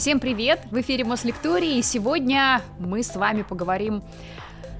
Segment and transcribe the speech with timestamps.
[0.00, 0.60] Всем привет!
[0.70, 4.02] В эфире Мослектории, и сегодня мы с вами поговорим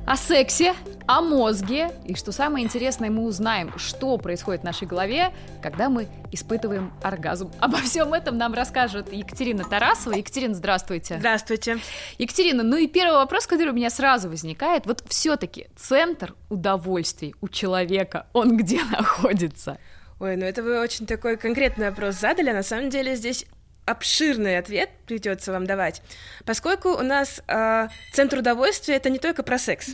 [0.07, 0.73] о сексе,
[1.07, 5.31] о мозге, и что самое интересное, мы узнаем, что происходит в нашей голове,
[5.61, 7.53] когда мы испытываем оргазм.
[7.61, 10.15] Обо всем этом нам расскажет Екатерина Тарасова.
[10.15, 11.19] Екатерина, здравствуйте.
[11.19, 11.81] Здравствуйте.
[12.17, 17.49] Екатерина, ну и первый вопрос, который у меня сразу возникает, вот все-таки центр удовольствий у
[17.51, 19.77] человека, он где находится?
[20.19, 22.53] Ой, ну это вы очень такой конкретный вопрос задали.
[22.53, 23.45] На самом деле здесь
[23.91, 26.03] обширный ответ придется вам давать,
[26.45, 29.89] поскольку у нас э, центр удовольствия это не только про секс.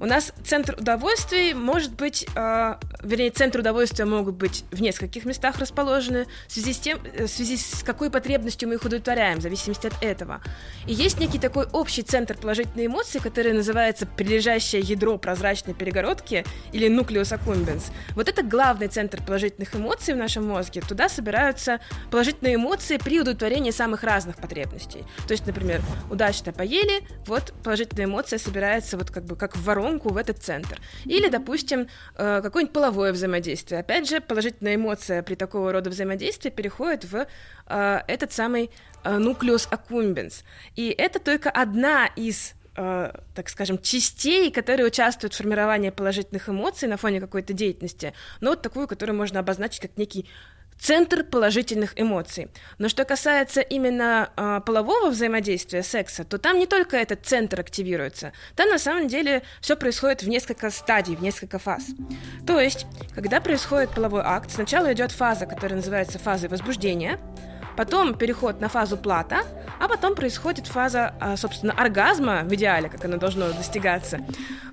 [0.00, 5.58] У нас центр удовольствия может быть, э, вернее, центр удовольствия могут быть в нескольких местах
[5.58, 9.42] расположены в связи с тем, э, в связи с какой потребностью мы их удовлетворяем, в
[9.42, 10.40] зависимости от этого.
[10.86, 16.88] И есть некий такой общий центр положительной эмоции, который называется прилежащее ядро прозрачной перегородки или
[16.88, 17.84] nucleus accumbens.
[18.14, 20.80] Вот это главный центр положительных эмоций в нашем мозге.
[20.80, 25.04] Туда собираются положительные эмоции при удовлетворении самых разных потребностей.
[25.26, 30.10] То есть, например, удачно поели, вот положительная эмоция собирается вот как бы как в воронку
[30.10, 30.80] в этот центр.
[31.04, 33.80] Или, допустим, э, какое-нибудь половое взаимодействие.
[33.80, 37.26] Опять же, положительная эмоция при такого рода взаимодействии переходит в
[37.66, 38.70] э, этот самый
[39.04, 40.44] нуклеус э, аккумбенс.
[40.74, 46.98] И это только одна из так скажем, частей, которые участвуют в формировании положительных эмоций на
[46.98, 50.28] фоне какой-то деятельности, но вот такую, которую можно обозначить как некий
[50.78, 52.48] центр положительных эмоций.
[52.78, 58.32] Но что касается именно э, полового взаимодействия, секса, то там не только этот центр активируется,
[58.54, 61.86] там на самом деле все происходит в несколько стадий, в несколько фаз.
[62.46, 67.18] То есть, когда происходит половой акт, сначала идет фаза, которая называется фазой возбуждения,
[67.76, 69.42] потом переход на фазу плата,
[69.78, 74.20] а потом происходит фаза, а, собственно, оргазма в идеале, как оно должно достигаться.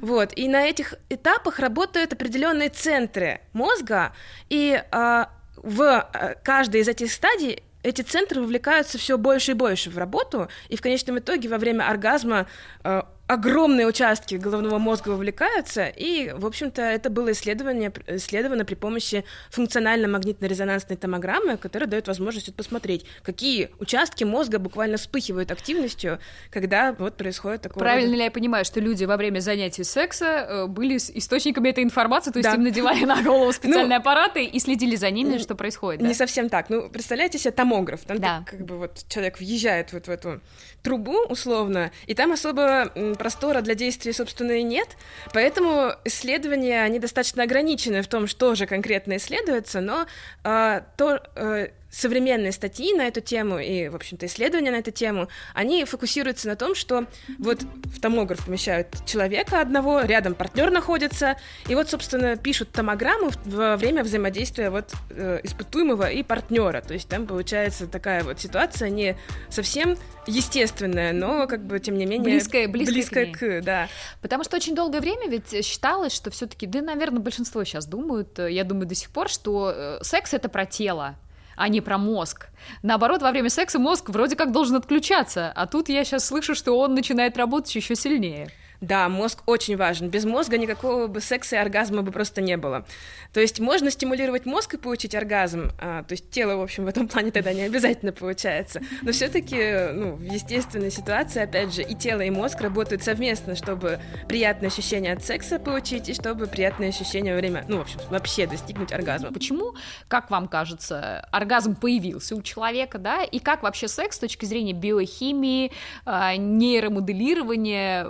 [0.01, 0.31] Вот.
[0.35, 4.13] И на этих этапах работают определенные центры мозга,
[4.49, 9.89] и а, в э, каждой из этих стадий эти центры вовлекаются все больше и больше
[9.89, 12.47] в работу, и в конечном итоге во время оргазма
[12.83, 19.23] э, огромные участки головного мозга вовлекаются, и, в общем-то, это было исследование, исследовано при помощи
[19.51, 26.19] функционально-магнитно-резонансной томограммы, которая дает возможность посмотреть, какие участки мозга буквально вспыхивают активностью,
[26.51, 27.79] когда вот происходит такое.
[27.79, 28.17] Правильно рода...
[28.17, 32.39] ли я понимаю, что люди во время занятий секса э, были источниками этой информации, то
[32.39, 32.55] есть да.
[32.55, 36.01] им надевали на голову специальные ну, аппараты и следили за ними, что происходит?
[36.01, 36.07] Да?
[36.07, 36.69] Не совсем так.
[36.69, 38.43] Ну, представляете себе томограф, там да.
[38.45, 40.41] как бы вот человек въезжает вот в эту
[40.81, 44.89] трубу условно, и там особо простора для действий, собственно, и нет,
[45.33, 50.05] поэтому исследования, они достаточно ограничены в том, что же конкретно исследуется, но
[50.43, 55.27] э, то, э, современные статьи на эту тему и, в общем-то, исследования на эту тему,
[55.53, 57.05] они фокусируются на том, что
[57.37, 61.37] вот в томограф помещают человека одного, рядом партнер находится,
[61.69, 66.81] и вот, собственно, пишут томограмму во время взаимодействия вот э, испытуемого и партнера.
[66.81, 69.15] То есть там получается такая вот ситуация не
[69.49, 73.87] совсем естественная, но как бы тем не менее близкая, близкая, близкая к, к, да.
[74.21, 78.51] Потому что очень долгое время ведь считалось, что все-таки, да, наверное, большинство сейчас думают, э,
[78.51, 81.15] я думаю до сих пор, что э, секс это про тело
[81.55, 82.47] а не про мозг.
[82.81, 86.77] Наоборот, во время секса мозг вроде как должен отключаться, а тут я сейчас слышу, что
[86.79, 88.49] он начинает работать еще сильнее.
[88.83, 90.09] Да, мозг очень важен.
[90.09, 92.85] Без мозга никакого бы секса и оргазма бы просто не было.
[93.31, 96.87] То есть можно стимулировать мозг и получить оргазм, а, то есть тело, в общем, в
[96.87, 98.81] этом плане тогда не обязательно получается.
[99.01, 104.01] Но все-таки, ну, в естественной ситуации, опять же, и тело, и мозг работают совместно, чтобы
[104.27, 108.47] приятное ощущение от секса получить и чтобы приятное ощущение во время, ну, в общем, вообще
[108.47, 109.31] достигнуть оргазма.
[109.31, 109.75] Почему,
[110.09, 114.73] как вам кажется, оргазм появился у человека, да, и как вообще секс с точки зрения
[114.73, 115.71] биохимии,
[116.03, 118.03] а, нейромоделирования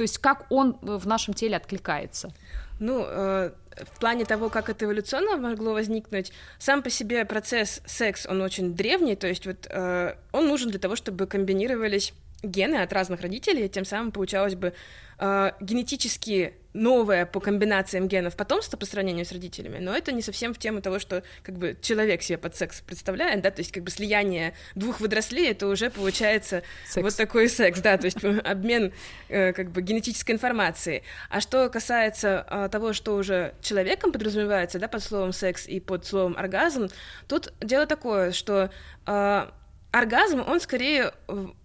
[0.00, 2.32] то есть как он в нашем теле откликается?
[2.78, 8.26] Ну, э, в плане того, как это эволюционно могло возникнуть, сам по себе процесс секс,
[8.26, 12.92] он очень древний, то есть вот э, он нужен для того, чтобы комбинировались гены от
[12.92, 14.72] разных родителей, тем самым получалось бы
[15.18, 20.54] э, генетически новое по комбинациям генов потомство по сравнению с родителями, но это не совсем
[20.54, 23.82] в тему того, что как бы человек себе под секс представляет, да, то есть как
[23.82, 27.02] бы слияние двух водорослей, это уже получается секс.
[27.02, 28.92] вот такой секс, да, то есть обмен
[29.28, 31.02] э, как бы генетической информацией.
[31.28, 36.06] А что касается э, того, что уже человеком подразумевается, да, под словом секс и под
[36.06, 36.88] словом оргазм,
[37.26, 38.70] тут дело такое, что
[39.06, 39.46] э,
[39.90, 41.12] оргазм, он скорее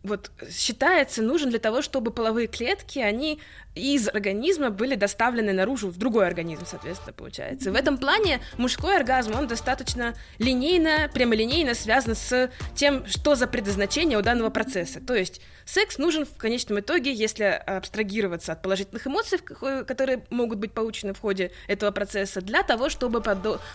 [0.05, 3.39] вот считается нужен для того, чтобы половые клетки, они
[3.75, 7.71] из организма были доставлены наружу в другой организм, соответственно, получается.
[7.71, 14.17] В этом плане мужской оргазм, он достаточно линейно, прямолинейно связан с тем, что за предназначение
[14.17, 15.01] у данного процесса.
[15.01, 20.71] То есть секс нужен в конечном итоге, если абстрагироваться от положительных эмоций, которые могут быть
[20.71, 23.21] получены в ходе этого процесса, для того, чтобы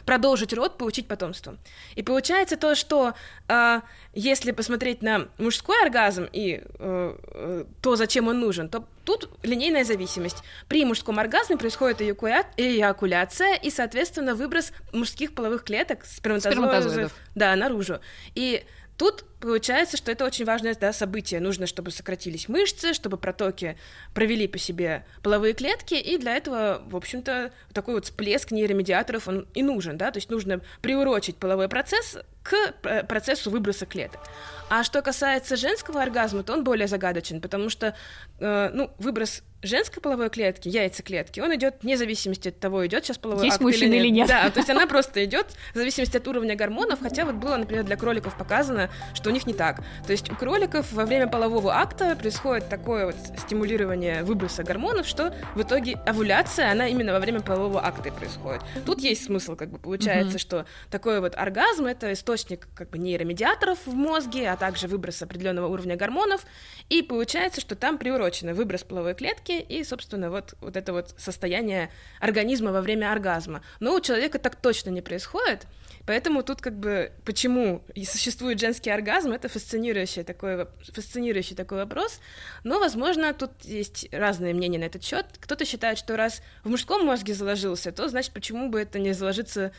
[0.06, 1.59] продолжить род, получить потомство.
[1.94, 3.12] И получается то, что
[3.49, 3.81] э,
[4.15, 9.84] если посмотреть на мужской оргазм и э, э, то, зачем он нужен, то тут линейная
[9.84, 10.43] зависимость.
[10.69, 18.00] При мужском оргазме происходит эякуляция и, соответственно, выброс мужских половых клеток, сперматозоидов, да, наружу.
[18.34, 18.64] И
[19.00, 21.41] Тут получается, что это очень важное да, событие.
[21.41, 23.79] Нужно, чтобы сократились мышцы, чтобы протоки
[24.12, 29.49] провели по себе половые клетки, и для этого, в общем-то, такой вот всплеск нейромедиаторов он
[29.55, 32.75] и нужен, да, то есть нужно приурочить половой процесс к
[33.08, 34.20] процессу выброса клеток.
[34.69, 37.96] А что касается женского оргазма, то он более загадочен, потому что,
[38.38, 43.18] э, ну, выброс женской половой клетки, яйцеклетки, он идет вне зависимости от того, идет сейчас
[43.18, 44.28] половой Есть акт мужчина или нет.
[44.28, 47.84] Да, то есть она просто идет в зависимости от уровня гормонов, хотя вот было, например,
[47.84, 49.80] для кроликов показано, что у них не так.
[50.06, 55.34] То есть у кроликов во время полового акта происходит такое вот стимулирование выброса гормонов, что
[55.54, 58.62] в итоге овуляция, она именно во время полового акта и происходит.
[58.86, 63.78] Тут есть смысл, как бы получается, что такой вот оргазм это источник как бы нейромедиаторов
[63.84, 66.46] в мозге, а также выброс определенного уровня гормонов,
[66.88, 71.14] и получается, что там приурочено выброс половой клетки клетки и, собственно, вот, вот это вот
[71.17, 73.62] состояние организма во время оргазма.
[73.81, 75.67] Но у человека так точно не происходит,
[76.06, 82.20] поэтому тут как бы почему и существует женский оргазм, это фасцинирующий такой, фасцинирующий такой вопрос,
[82.64, 85.26] но, возможно, тут есть разные мнения на этот счет.
[85.41, 89.73] Кто-то считает, что раз в мужском мозге заложился, то, значит, почему бы это не заложиться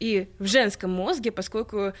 [0.00, 1.92] и в женском мозге, поскольку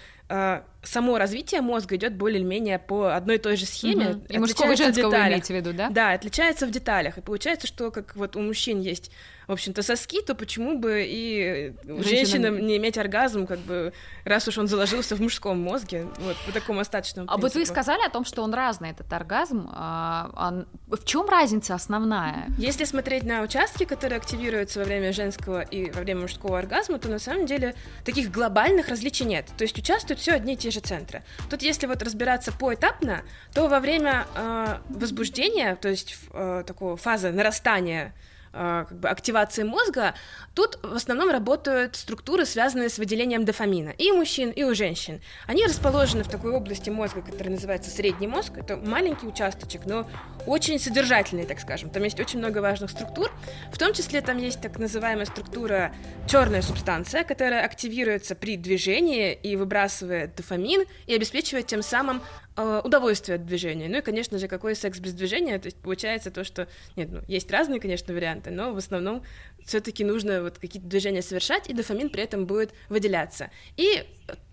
[0.82, 4.10] само развитие мозга идет более-менее по одной и той же схеме.
[4.10, 4.26] Угу.
[4.28, 5.90] И мужского и женского вы имеете в виду, да?
[5.90, 7.18] Да, отличается в деталях.
[7.18, 9.10] И получается, что как вот у мужчин есть,
[9.48, 12.04] в общем-то, соски, то почему бы и Женщина...
[12.04, 13.92] женщинам не иметь оргазм, как бы,
[14.24, 17.46] раз уж он заложился в мужском мозге, вот, по такому остаточному принципу.
[17.46, 19.68] А вот вы сказали о том, что он разный, этот оргазм.
[19.72, 20.64] А, а
[20.94, 22.46] в чем разница основная?
[22.56, 27.08] Если смотреть на участки, которые активируются во время женского и во время мужского оргазма, то
[27.08, 27.74] на самом деле
[28.04, 29.46] таких глобальных различий нет.
[29.56, 29.74] То есть
[30.18, 31.22] участвуют все одни и те же центры.
[31.48, 33.22] Тут, если вот разбираться поэтапно,
[33.54, 38.12] то во время э, возбуждения, то есть э, такого фазы нарастания
[38.58, 40.14] как бы активации мозга,
[40.54, 43.90] тут в основном работают структуры, связанные с выделением дофамина.
[43.90, 45.20] И у мужчин, и у женщин.
[45.46, 48.52] Они расположены в такой области мозга, которая называется средний мозг.
[48.56, 50.08] Это маленький участочек, но
[50.46, 51.90] очень содержательный, так скажем.
[51.90, 53.30] Там есть очень много важных структур.
[53.72, 55.92] В том числе там есть так называемая структура
[56.26, 63.36] черная субстанция, которая активируется при движении и выбрасывает дофамин и обеспечивает тем самым э, удовольствие
[63.36, 63.88] от движения.
[63.88, 65.58] Ну и, конечно же, какой секс без движения?
[65.58, 66.68] То есть получается то, что...
[66.96, 69.22] Нет, ну, есть разные, конечно, варианты, но в основном
[69.64, 73.50] все таки нужно вот какие-то движения совершать, и дофамин при этом будет выделяться.
[73.76, 74.04] И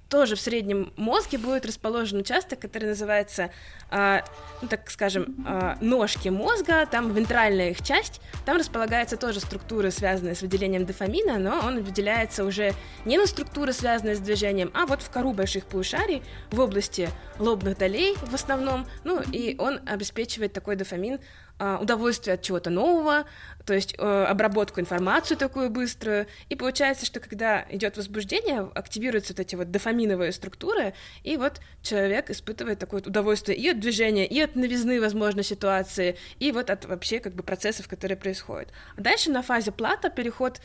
[0.09, 3.51] тоже в среднем мозге будет расположен участок, который называется,
[3.91, 4.21] э,
[4.61, 10.35] ну, так скажем, э, ножки мозга, там вентральная их часть, там располагаются тоже структуры, связанные
[10.35, 12.73] с выделением дофамина, но он выделяется уже
[13.05, 17.09] не на структуры, связанные с движением, а вот в кору больших полушарий, в области
[17.39, 21.19] лобных долей в основном, ну, и он обеспечивает такой дофамин
[21.59, 23.25] удовольствие от чего-то нового,
[23.65, 26.27] то есть э, обработку информацию такую быструю.
[26.49, 30.93] И получается, что когда идет возбуждение, активируются вот эти вот дофаминовые структуры,
[31.23, 36.17] и вот человек испытывает такое вот удовольствие и от движения, и от новизны, возможно, ситуации,
[36.39, 38.71] и вот от вообще как бы процессов, которые происходят.
[38.97, 40.59] А дальше на фазе плата переход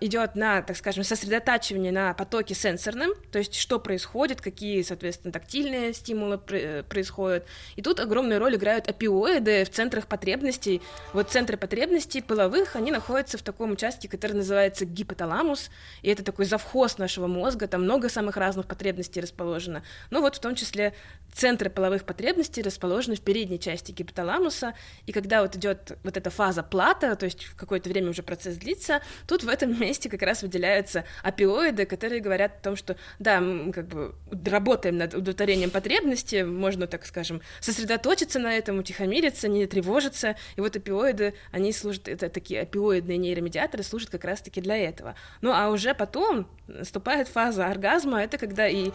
[0.00, 5.92] идет на, так скажем, сосредотачивание на потоке сенсорном, то есть что происходит, какие, соответственно, тактильные
[5.92, 7.46] стимулы пр- происходят.
[7.76, 10.80] И тут огромную роль играют опиоиды в центрах потребностей.
[11.12, 16.46] Вот центры потребностей половых, они находятся в таком участке, который называется гипоталамус, и это такой
[16.46, 19.82] завхоз нашего мозга, там много самых разных потребностей расположено.
[20.10, 20.94] Ну вот в том числе
[21.34, 24.74] центры половых потребностей расположены в передней части гипоталамуса,
[25.06, 29.02] и когда вот идет вот эта фаза плата, то есть какое-то время уже процесс длится,
[29.26, 33.72] тут в этом месте как раз выделяются опиоиды, которые говорят о том, что да, мы
[33.72, 34.14] как бы
[34.46, 40.76] работаем над удовлетворением потребности, можно, так скажем, сосредоточиться на этом, утихомириться, не тревожиться, и вот
[40.76, 45.14] опиоиды, они служат, это такие опиоидные нейромедиаторы служат как раз-таки для этого.
[45.40, 48.90] Ну, а уже потом наступает фаза оргазма, это когда и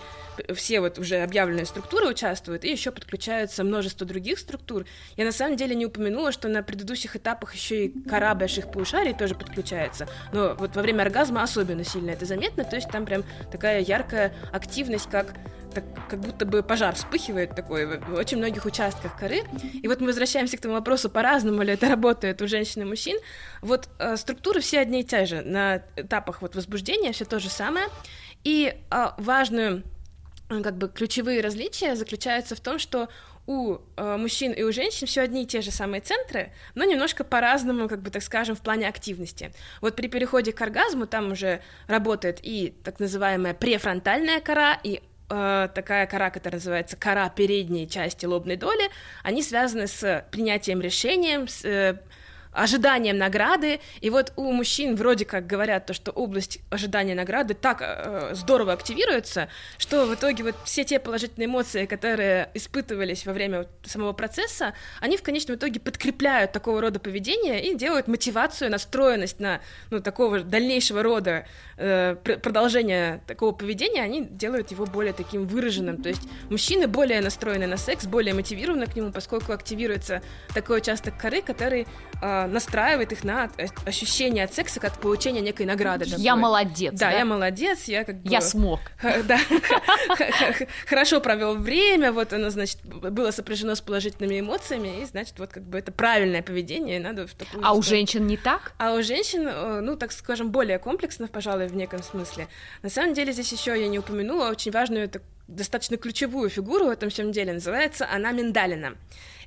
[0.53, 4.85] все вот уже объявленные структуры участвуют, и еще подключаются множество других структур.
[5.15, 9.13] Я на самом деле не упомянула, что на предыдущих этапах еще и кора больших полушарий
[9.13, 10.07] тоже подключается.
[10.37, 14.35] Но вот во время оргазма особенно сильно это заметно, то есть там прям такая яркая
[14.51, 15.33] активность, как
[15.73, 19.41] так, как будто бы пожар вспыхивает такой в очень многих участках коры.
[19.73, 23.17] И вот мы возвращаемся к тому вопросу, по-разному ли это работает у женщин и мужчин.
[23.63, 25.41] Вот э, структуры все одни и те же.
[25.41, 27.87] На этапах вот возбуждения все то же самое.
[28.43, 29.81] И э, важную
[30.49, 33.09] как бы ключевые различия заключаются в том, что
[33.47, 37.23] у э, мужчин и у женщин все одни и те же самые центры, но немножко
[37.23, 39.51] по-разному, как бы так скажем, в плане активности.
[39.81, 45.69] Вот при переходе к оргазму там уже работает и так называемая префронтальная кора, и э,
[45.73, 48.89] такая кора, которая называется кора передней части лобной доли,
[49.23, 51.99] они связаны с принятием решения, с э,
[52.57, 53.79] ожиданием награды.
[54.01, 58.73] И вот у мужчин вроде как говорят то, что область ожидания награды так э, здорово
[58.73, 59.47] активируется,
[59.77, 64.73] что в итоге вот все те положительные эмоции, которые испытывались во время вот самого процесса,
[64.99, 69.61] они в конечном итоге подкрепляют такого рода поведение и делают мотивацию, настроенность на
[69.91, 71.45] ну, такого дальнейшего рода
[71.77, 76.01] э, продолжения такого поведения, они делают его более таким выраженным.
[76.01, 80.23] То есть мужчины более настроены на секс, более мотивированы к нему, поскольку активируется
[80.55, 81.85] такой участок коры, который
[82.21, 83.49] э, настраивает их на
[83.85, 86.05] ощущение от секса как получение некой награды.
[86.05, 86.23] Такой.
[86.23, 86.93] Я молодец.
[86.93, 88.29] Да, да, я молодец, я как бы...
[88.29, 88.79] Я смог.
[89.27, 89.39] Да,
[90.85, 95.63] хорошо провел время, вот оно, значит, было сопряжено с положительными эмоциями, и, значит, вот как
[95.63, 97.65] бы это правильное поведение, надо в такую...
[97.65, 98.73] А у женщин не так?
[98.77, 102.47] А у женщин, э, ну, так скажем, более комплексно, пожалуй, в неком смысле.
[102.83, 106.89] На самом деле здесь еще я не упомянула очень важную, это достаточно ключевую фигуру в
[106.89, 108.95] этом всем деле, называется она миндалина.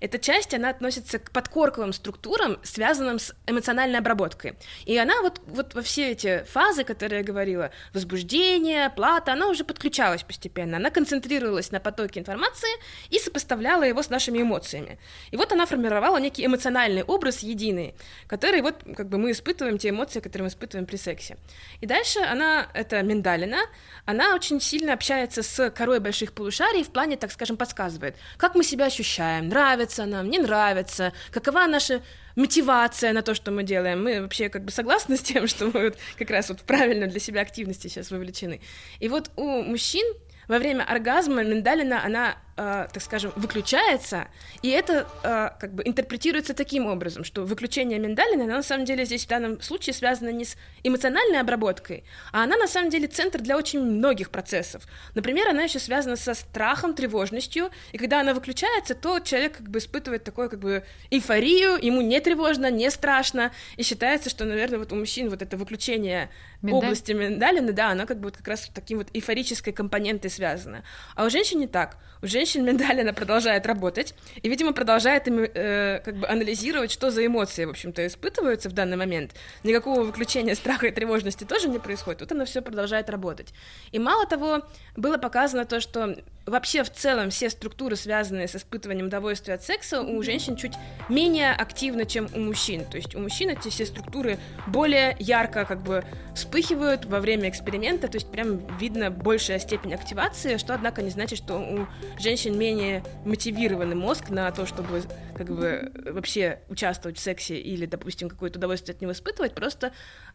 [0.00, 4.54] Эта часть, она относится к подкорковым структурам, связанным с эмоциональной обработкой.
[4.86, 9.62] И она вот, вот во все эти фазы, которые я говорила, возбуждение, плата, она уже
[9.62, 10.78] подключалась постепенно.
[10.78, 12.70] Она концентрировалась на потоке информации
[13.10, 14.98] и сопоставляла его с нашими эмоциями.
[15.32, 17.94] И вот она формировала некий эмоциональный образ единый,
[18.26, 21.36] который вот как бы мы испытываем те эмоции, которые мы испытываем при сексе.
[21.82, 23.58] И дальше она, это миндалина,
[24.06, 28.62] она очень сильно общается с корой больших полушарий в плане, так скажем, подсказывает, как мы
[28.62, 32.00] себя ощущаем, нравится нам, не нравится, какова наша
[32.36, 34.04] мотивация на то, что мы делаем.
[34.04, 37.10] Мы вообще как бы согласны с тем, что мы вот как раз вот в правильную
[37.10, 38.60] для себя активности сейчас вовлечены.
[39.00, 40.06] И вот у мужчин
[40.50, 44.26] во время оргазма миндалина, она э, так скажем, выключается,
[44.62, 49.04] и это э, как бы интерпретируется таким образом, что выключение миндалины, она на самом деле
[49.04, 52.02] здесь в данном случае связана не с эмоциональной обработкой,
[52.32, 54.88] а она на самом деле центр для очень многих процессов.
[55.14, 59.78] Например, она еще связана со страхом, тревожностью, и когда она выключается, то человек как бы
[59.78, 64.90] испытывает такую как бы эйфорию, ему не тревожно, не страшно, и считается, что, наверное, вот
[64.90, 66.28] у мужчин вот это выключение
[66.62, 66.84] Миндаль?
[66.84, 70.84] области миндалины, да, она как бы вот как раз таким вот эйфорической компонентой связана.
[71.14, 71.96] А у женщин не так.
[72.22, 77.24] У женщин миндалина продолжает работать и, видимо, продолжает им, э, как бы анализировать, что за
[77.24, 79.32] эмоции, в общем-то, испытываются в данный момент.
[79.64, 82.18] Никакого выключения страха и тревожности тоже не происходит.
[82.20, 83.54] Тут она все продолжает работать.
[83.92, 84.62] И мало того,
[84.96, 86.16] было показано то, что
[86.50, 90.74] вообще в целом все структуры, связанные с испытыванием удовольствия от секса, у женщин чуть
[91.08, 92.84] менее активны, чем у мужчин.
[92.84, 96.04] То есть у мужчин эти все структуры более ярко как бы
[96.34, 101.38] вспыхивают во время эксперимента, то есть прям видно большая степень активации, что, однако, не значит,
[101.38, 101.86] что у
[102.20, 105.02] женщин менее мотивированный мозг на то, чтобы
[105.44, 109.92] как бы вообще участвовать в сексе или, допустим, какое-то удовольствие от него испытывать, просто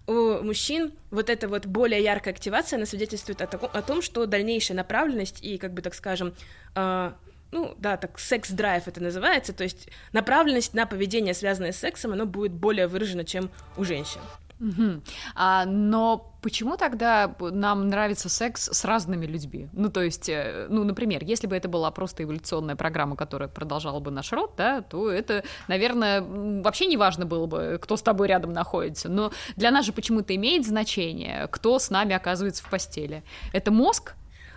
[0.07, 4.25] у мужчин вот эта вот более яркая активация, она свидетельствует о, таком, о том, что
[4.25, 6.33] дальнейшая направленность и, как бы так скажем,
[6.75, 7.11] э,
[7.51, 12.25] ну да, так секс-драйв это называется, то есть направленность на поведение, связанное с сексом, оно
[12.25, 14.21] будет более выражено, чем у женщин.
[14.59, 15.01] Угу.
[15.35, 19.67] А, но почему тогда нам нравится секс с разными людьми?
[19.73, 23.99] Ну, то есть, э, ну, например, если бы это была просто эволюционная программа, которая продолжала
[23.99, 28.29] бы наш род, да, то это, наверное, вообще не важно было бы, кто с тобой
[28.29, 29.09] рядом находится.
[29.09, 33.23] Но для нас же почему-то имеет значение, кто с нами оказывается в постели.
[33.51, 34.15] Это мозг,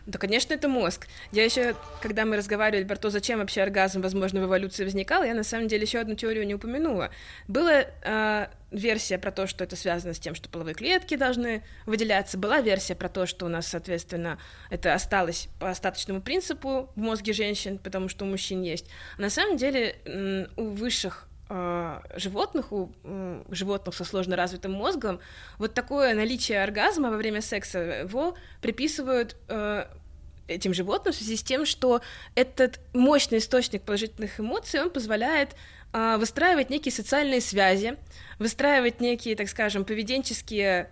[0.09, 1.07] да, конечно, это мозг.
[1.33, 5.35] Я еще, когда мы разговаривали про то, зачем вообще оргазм, возможно, в эволюции возникал, я
[5.35, 7.11] на самом деле еще одну теорию не упомянула.
[7.47, 12.39] Была э, версия про то, что это связано с тем, что половые клетки должны выделяться.
[12.39, 14.39] Была версия про то, что у нас, соответственно,
[14.71, 18.87] это осталось по остаточному принципу в мозге женщин, потому что у мужчин есть.
[19.19, 21.28] На самом деле у высших
[22.17, 22.93] животных, у
[23.51, 25.21] животных со сложно развитым мозгом,
[25.59, 29.87] вот такое наличие оргазма во время секса его приписывают э,
[30.47, 32.01] этим животным в связи с тем, что
[32.35, 35.55] этот мощный источник положительных эмоций, он позволяет
[35.93, 37.97] э, выстраивать некие социальные связи,
[38.39, 40.91] выстраивать некие, так скажем, поведенческие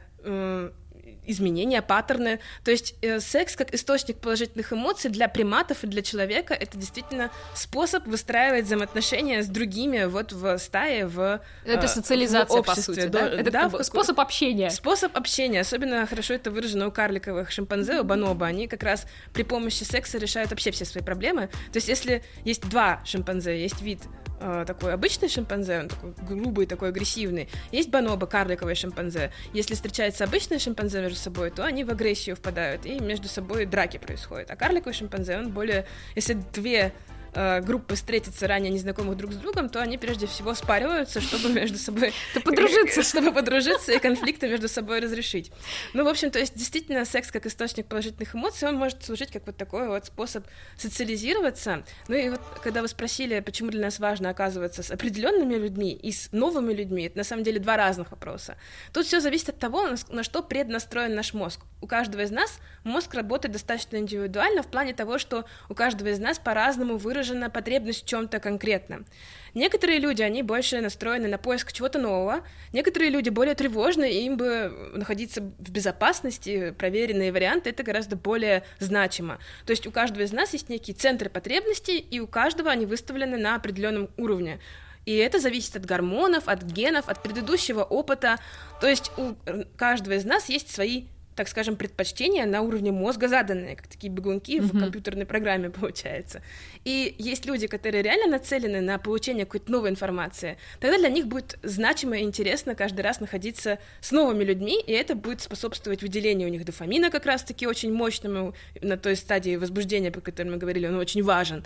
[1.26, 2.40] изменения, паттерны.
[2.64, 7.30] То есть э, секс как источник положительных эмоций для приматов и для человека это действительно
[7.54, 13.00] способ выстраивать взаимоотношения с другими вот в стае, в Это э, социализация, в обществе, по
[13.00, 13.28] сути, да?
[13.28, 13.40] да?
[13.40, 14.70] Это Да, как бы способ общения.
[14.70, 19.42] Способ общения, особенно хорошо это выражено у карликовых шимпанзе, у бонобо, они как раз при
[19.42, 21.48] помощи секса решают вообще все свои проблемы.
[21.72, 24.00] То есть если есть два шимпанзе, есть вид
[24.40, 29.32] э, такой обычный шимпанзе, он такой грубый, такой агрессивный, есть бонобо, карликовые шимпанзе.
[29.52, 33.98] Если встречаются обычные шимпанзе между собой, то они в агрессию впадают, и между собой драки
[33.98, 34.50] происходят.
[34.50, 35.86] А карликовый шимпанзе, он более...
[36.14, 36.92] Если две
[37.36, 41.78] э, группы встретятся ранее незнакомых друг с другом, то они прежде всего спариваются, чтобы между
[41.78, 42.12] собой
[42.44, 43.02] подружиться.
[43.02, 45.52] чтобы подружиться и конфликты между собой разрешить.
[45.92, 49.46] Ну, в общем, то есть действительно секс как источник положительных эмоций, он может служить как
[49.46, 51.84] вот такой вот способ социализироваться.
[52.08, 56.12] Ну и вот когда вы спросили, почему для нас важно оказываться с определенными людьми и
[56.12, 58.56] с новыми людьми, это на самом деле два разных вопроса.
[58.92, 61.60] Тут все зависит от того, на что преднастроен наш мозг.
[61.80, 66.18] У каждого из нас мозг работает достаточно индивидуально в плане того, что у каждого из
[66.18, 69.06] нас по-разному выражена потребность в чем-то конкретном.
[69.54, 74.36] Некоторые люди, они больше настроены на поиск чего-то нового, некоторые люди более тревожны, и им
[74.36, 79.38] бы находиться в безопасности, проверенные варианты, это гораздо более значимо.
[79.64, 83.38] То есть у каждого из нас есть некие центры потребностей, и у каждого они выставлены
[83.38, 84.60] на определенном уровне.
[85.06, 88.38] И это зависит от гормонов, от генов, от предыдущего опыта.
[88.80, 89.36] То есть у
[89.76, 91.04] каждого из нас есть свои
[91.36, 94.80] так скажем, предпочтения на уровне мозга заданные, как такие бегунки в Мгм.
[94.80, 96.42] компьютерной программе, получается.
[96.84, 101.58] И есть люди, которые реально нацелены на получение какой-то новой информации, тогда для них будет
[101.62, 106.50] значимо и интересно каждый раз находиться с новыми людьми, и это будет способствовать выделению у
[106.50, 110.96] них дофамина как раз-таки очень мощному на той стадии возбуждения, по которой мы говорили, он
[110.96, 111.64] очень важен.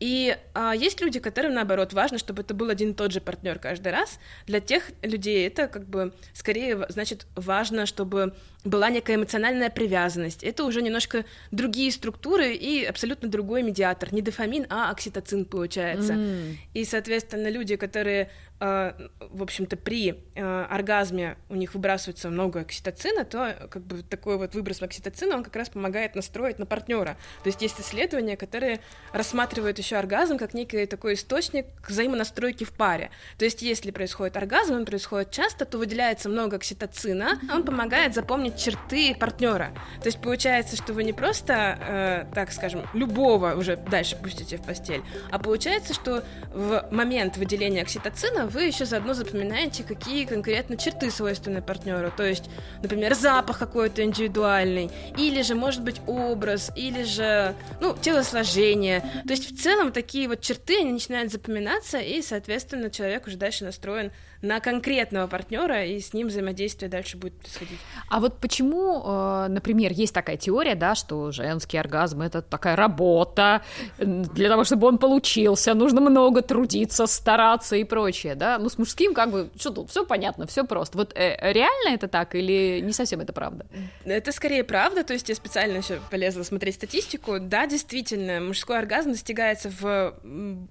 [0.00, 3.58] И а, есть люди, которым, наоборот, важно, чтобы это был один и тот же партнер
[3.58, 4.20] каждый раз.
[4.46, 8.32] Для тех людей это как бы скорее, в- значит, важно, чтобы
[8.64, 10.42] была некая эмоциональная привязанность.
[10.42, 14.12] Это уже немножко другие структуры и абсолютно другой медиатор.
[14.12, 16.14] Не дофамин, а окситоцин получается.
[16.14, 16.58] М.
[16.74, 23.24] И, соответственно, люди, которые, э, в общем-то, при э, оргазме у них выбрасывается много окситоцина,
[23.24, 27.16] то как бы такой вот выброс окситоцина, он как раз помогает настроить на партнера.
[27.44, 28.80] То есть есть исследования, которые
[29.12, 33.10] рассматривают еще оргазм как некий такой источник взаимонастройки в паре.
[33.38, 38.47] То есть если происходит оргазм, он происходит часто, то выделяется много окситоцина, он помогает запомнить
[38.56, 39.72] черты партнера.
[40.00, 44.62] То есть получается, что вы не просто, э, так скажем, любого уже дальше пустите в
[44.62, 51.10] постель, а получается, что в момент выделения окситоцина вы еще заодно запоминаете, какие конкретно черты
[51.10, 52.12] свойственны партнеру.
[52.16, 52.50] То есть,
[52.82, 59.00] например, запах какой-то индивидуальный, или же, может быть, образ, или же, ну, телосложение.
[59.00, 63.64] То есть, в целом, такие вот черты, они начинают запоминаться, и, соответственно, человек уже дальше
[63.64, 67.78] настроен на конкретного партнера, и с ним взаимодействие дальше будет происходить.
[68.08, 73.62] А вот почему, э, например, есть такая теория, да, что женский оргазм это такая работа,
[73.98, 78.58] для того, чтобы он получился, нужно много трудиться, стараться и прочее, да?
[78.58, 80.98] Ну, с мужским как бы, что тут, все понятно, все просто.
[80.98, 83.66] Вот э, реально это так или не совсем это правда?
[84.04, 87.38] Это скорее правда, то есть я специально еще полезла смотреть статистику.
[87.40, 90.14] Да, действительно, мужской оргазм достигается в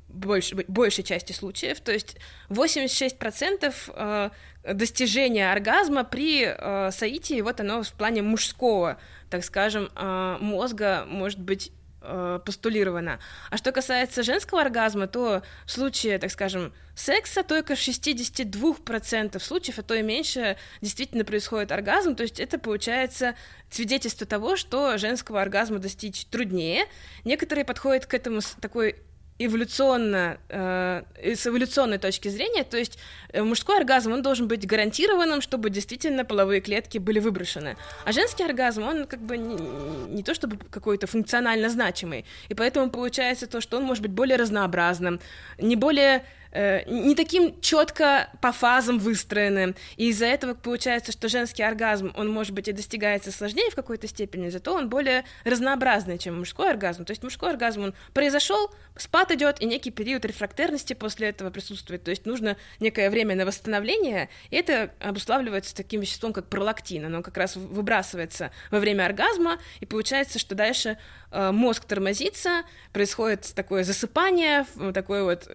[0.10, 2.18] больш- большей части случаев, то есть
[2.50, 4.30] 86% э,
[4.74, 8.98] достижения оргазма при э, соитии, вот оно в плане мужского,
[9.30, 11.72] так скажем, э, мозга может быть
[12.46, 13.20] постулировано.
[13.50, 19.80] А что касается женского оргазма, то в случае, так скажем, секса только в 62% случаев,
[19.80, 22.16] а то и меньше, действительно происходит оргазм.
[22.16, 23.36] То есть это получается
[23.70, 26.86] свидетельство того, что женского оргазма достичь труднее.
[27.26, 28.96] Некоторые подходят к этому с такой
[29.40, 32.98] эволюционно, э, с эволюционной точки зрения, то есть
[33.34, 37.78] э, мужской оргазм, он должен быть гарантированным, чтобы действительно половые клетки были выброшены.
[38.06, 39.56] А женский оргазм, он как бы не,
[40.16, 44.38] не то чтобы какой-то функционально значимый, и поэтому получается то, что он может быть более
[44.38, 45.20] разнообразным,
[45.60, 46.24] не более
[46.54, 49.76] не таким четко по фазам выстроенным.
[49.98, 54.08] И из-за этого получается, что женский оргазм, он, может быть, и достигается сложнее в какой-то
[54.08, 57.06] степени, зато он более разнообразный, чем мужской оргазм.
[57.06, 62.04] То есть мужской оргазм, он произошел, спад идет, и некий период рефрактерности после этого присутствует.
[62.04, 67.06] То есть нужно некое время на восстановление, и это обуславливается таким веществом, как пролактин.
[67.06, 70.98] Оно как раз выбрасывается во время оргазма, и получается, что дальше
[71.32, 75.50] э, мозг тормозится, происходит такое засыпание, такой вот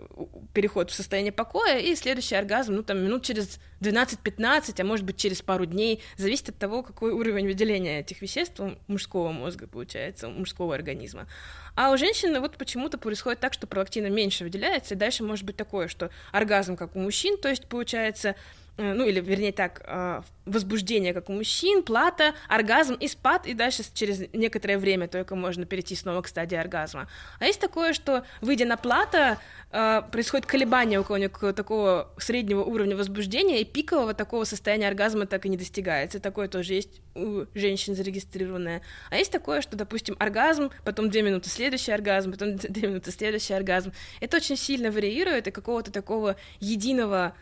[0.53, 5.17] переход в состояние покоя, и следующий оргазм, ну, там, минут через 12-15, а может быть,
[5.17, 10.29] через пару дней, зависит от того, какой уровень выделения этих веществ у мужского мозга, получается,
[10.29, 11.27] у мужского организма.
[11.75, 15.57] А у женщины вот почему-то происходит так, что пролактина меньше выделяется, и дальше может быть
[15.57, 18.37] такое, что оргазм, как у мужчин, то есть, получается,
[18.77, 23.85] ну или вернее так, э, возбуждение, как у мужчин, плата, оргазм и спад, и дальше
[23.93, 27.09] через некоторое время только можно перейти снова к стадии оргазма.
[27.39, 29.39] А есть такое, что, выйдя на плата,
[29.71, 35.45] э, происходит колебание у кого-нибудь такого среднего уровня возбуждения, и пикового такого состояния оргазма так
[35.45, 36.19] и не достигается.
[36.19, 38.81] Такое тоже есть у женщин зарегистрированное.
[39.11, 43.53] А есть такое, что, допустим, оргазм, потом две минуты следующий оргазм, потом две минуты следующий
[43.53, 43.93] оргазм.
[44.21, 47.35] Это очень сильно варьирует, и какого-то такого единого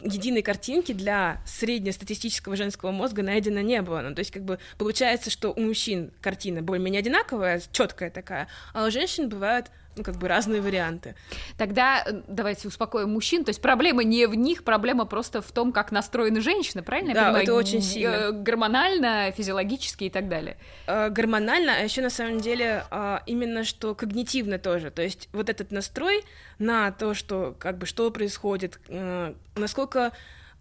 [0.00, 4.00] единой картинки для среднестатистического женского мозга найдено не было.
[4.00, 8.86] Ну, то есть, как бы, получается, что у мужчин картина более-менее одинаковая, четкая такая, а
[8.86, 11.14] у женщин бывают ну, как бы разные варианты.
[11.56, 13.44] Тогда э, давайте успокоим мужчин.
[13.44, 17.14] То есть проблема не в них, проблема просто в том, как настроены женщины, правильно?
[17.14, 18.10] Да, это очень сильно.
[18.10, 20.58] Э, гормонально, физиологически и так далее.
[20.86, 24.90] Э, гормонально, а еще на самом деле а, именно что когнитивно тоже.
[24.90, 26.24] То есть вот этот настрой
[26.58, 28.78] на то, что как бы что происходит,
[29.54, 30.12] насколько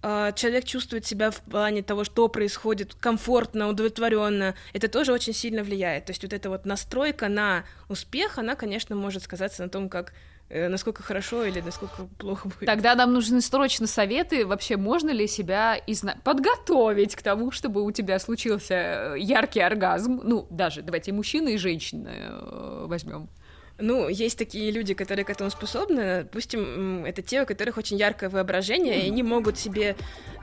[0.01, 6.05] человек чувствует себя в плане того, что происходит, комфортно, удовлетворенно, это тоже очень сильно влияет.
[6.05, 10.13] То есть вот эта вот настройка на успех, она, конечно, может сказаться на том, как
[10.49, 12.65] э, насколько хорошо или насколько плохо будет.
[12.65, 16.17] Тогда нам нужны срочно советы, вообще можно ли себя изна...
[16.23, 21.55] подготовить к тому, чтобы у тебя случился э, яркий оргазм, ну, даже, давайте и мужчины,
[21.55, 23.29] и женщины э, возьмем.
[23.77, 26.23] Ну, есть такие люди, которые к этому способны.
[26.23, 29.97] Допустим, это те, у которых очень яркое воображение, и они могут себе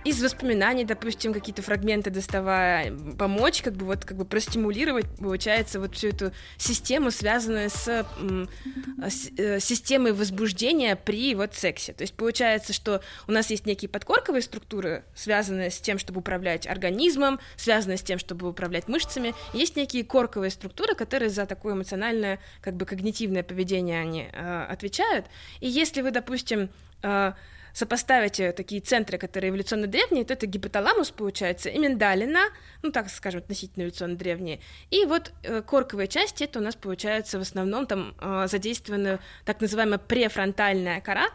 [0.05, 5.95] из воспоминаний, допустим, какие-то фрагменты доставая, помочь, как бы вот как бы простимулировать, получается, вот
[5.95, 11.93] всю эту систему, связанную с, с э, системой возбуждения при вот сексе.
[11.93, 16.67] То есть получается, что у нас есть некие подкорковые структуры, связанные с тем, чтобы управлять
[16.67, 19.35] организмом, связанные с тем, чтобы управлять мышцами.
[19.55, 25.27] Есть некие корковые структуры, которые за такое эмоциональное, как бы когнитивное поведение они э, отвечают.
[25.61, 26.69] И если вы, допустим,
[27.03, 27.33] э,
[27.73, 32.41] сопоставите такие центры, которые эволюционно древние, то это гипоталамус, получается, и миндалина,
[32.83, 37.39] ну, так скажем, относительно эволюционно древние, и вот э, корковые части, это у нас, получается,
[37.39, 41.29] в основном там э, задействована так называемая префронтальная кора,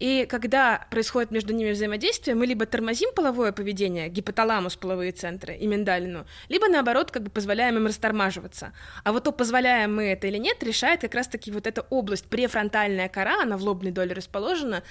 [0.00, 5.66] и когда происходит между ними взаимодействие, мы либо тормозим половое поведение, гипоталамус, половые центры и
[5.66, 8.72] миндалину, либо наоборот как бы позволяем им растормаживаться.
[9.04, 13.10] А вот то, позволяем мы это или нет, решает как раз-таки вот эта область, префронтальная
[13.10, 14.82] кора, она в лобной доле расположена,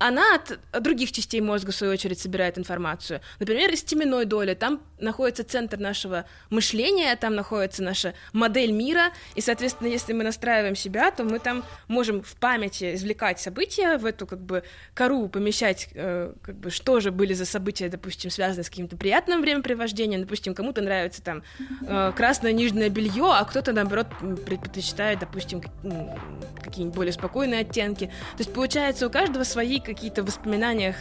[0.00, 3.20] она от других частей мозга, в свою очередь, собирает информацию.
[3.38, 4.54] Например, из теменной доли.
[4.54, 10.74] Там находится центр нашего мышления, там находится наша модель мира, и, соответственно, если мы настраиваем
[10.74, 14.62] себя, то мы там можем в памяти извлекать события, в эту как бы
[14.94, 19.42] кору помещать, э, как бы, что же были за события, допустим, связанные с каким-то приятным
[19.42, 20.22] времяпривождением.
[20.22, 21.42] Допустим, кому-то нравится там
[21.86, 24.06] э, красное нижнее белье, а кто-то, наоборот,
[24.46, 28.06] предпочитает, допустим, какие-нибудь более спокойные оттенки.
[28.06, 30.96] То есть, получается, у каждого свои какие-то воспоминаниях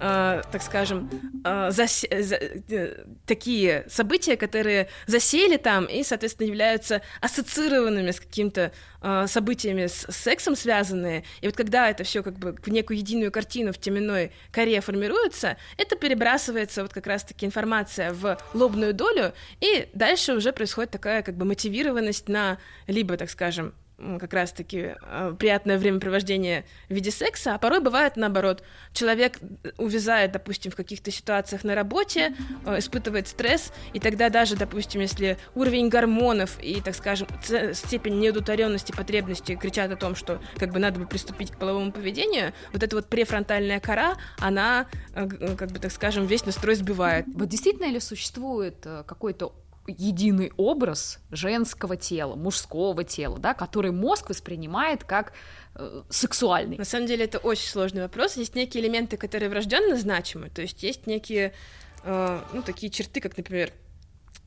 [0.00, 1.10] э, так скажем,
[1.44, 2.04] э, зас...
[2.10, 2.36] за...
[2.36, 10.06] э, такие события, которые засели там и, соответственно, являются ассоциированными с каким-то э, событиями с
[10.10, 11.24] сексом связанные.
[11.40, 15.56] И вот когда это все как бы в некую единую картину в теменной коре формируется,
[15.76, 21.36] это перебрасывается вот как раз-таки информация в лобную долю, и дальше уже происходит такая как
[21.36, 27.58] бы мотивированность на либо, так скажем, как раз-таки э, приятное времяпровождение в виде секса, а
[27.58, 28.62] порой бывает наоборот.
[28.92, 29.38] Человек
[29.78, 32.34] увязает, допустим, в каких-то ситуациях на работе,
[32.66, 37.28] э, испытывает стресс, и тогда даже, допустим, если уровень гормонов и, так скажем,
[37.72, 42.52] степень неудовлетворенности потребностей кричат о том, что как бы надо бы приступить к половому поведению,
[42.72, 47.26] вот эта вот префронтальная кора, она, э, как бы, так скажем, весь настрой сбивает.
[47.32, 49.54] Вот действительно ли существует какой-то
[49.86, 55.32] единый образ женского тела, мужского тела, да, который мозг воспринимает как
[55.74, 56.78] э, сексуальный.
[56.78, 58.36] На самом деле это очень сложный вопрос.
[58.36, 61.52] Есть некие элементы, которые врожденно значимы, то есть есть некие,
[62.02, 63.72] э, ну, такие черты, как, например,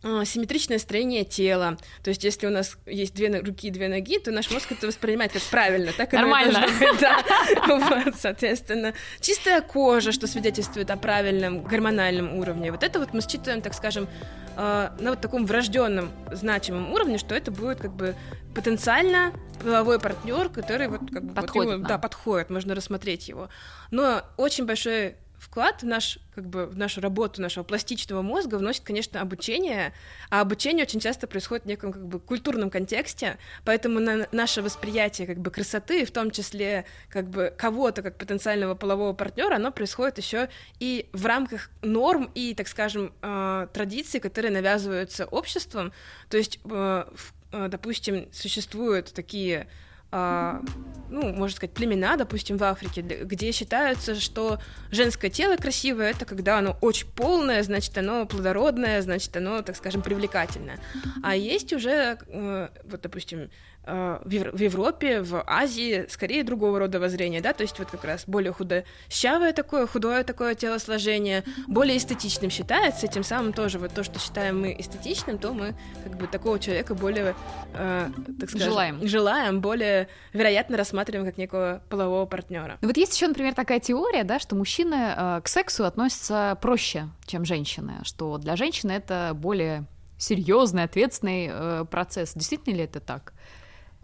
[0.04, 1.78] симметричное строение тела.
[2.04, 4.88] То есть, если у нас есть две руки и две ноги, то наш мозг это
[4.88, 6.66] воспринимает как правильно, так Нормально.
[6.80, 7.24] Быть, да.
[7.68, 12.72] вот, соответственно, чистая кожа, что свидетельствует о правильном гормональном уровне.
[12.72, 14.08] Вот это вот мы считаем, так скажем,
[14.56, 18.16] э, на вот таком врожденном значимом уровне, что это будет как бы
[18.54, 19.34] потенциально
[19.64, 23.50] половой партнер, который вот как бы подходит, вот его, да, подходит, можно рассмотреть его.
[23.92, 25.16] Но очень большой
[25.58, 29.92] вклад в, наш, как бы, в нашу работу нашего пластичного мозга вносит, конечно, обучение,
[30.30, 35.26] а обучение очень часто происходит в неком как бы, культурном контексте, поэтому на наше восприятие
[35.26, 40.20] как бы, красоты, в том числе как бы, кого-то как потенциального полового партнера, оно происходит
[40.20, 40.48] еще
[40.80, 45.92] и в рамках норм и, так скажем, э, традиций, которые навязываются обществом.
[46.30, 47.06] То есть, э,
[47.52, 49.68] э, допустим, существуют такие а,
[50.12, 54.60] ну, можно сказать, племена, допустим, в Африке, где считается, что
[54.92, 60.02] женское тело красивое, это когда оно очень полное, значит, оно плодородное, значит, оно, так скажем,
[60.02, 60.80] привлекательное.
[61.24, 63.50] А есть уже, э, вот, допустим,
[63.88, 68.52] в Европе, в Азии скорее другого рода воззрения, да, то есть вот как раз более
[68.52, 74.62] худощавое такое, худое такое телосложение, более эстетичным считается, тем самым тоже вот то, что считаем
[74.62, 77.36] мы эстетичным, то мы как бы такого человека более,
[77.74, 79.08] э, так скажем, желаем.
[79.08, 82.78] желаем, более вероятно рассматриваем как некого полового партнера.
[82.82, 87.46] Вот есть еще, например, такая теория, да, что мужчины э, к сексу относятся проще, чем
[87.46, 89.86] женщины, что для женщины это более
[90.18, 92.34] серьезный, ответственный э, процесс.
[92.34, 93.34] Действительно ли это так?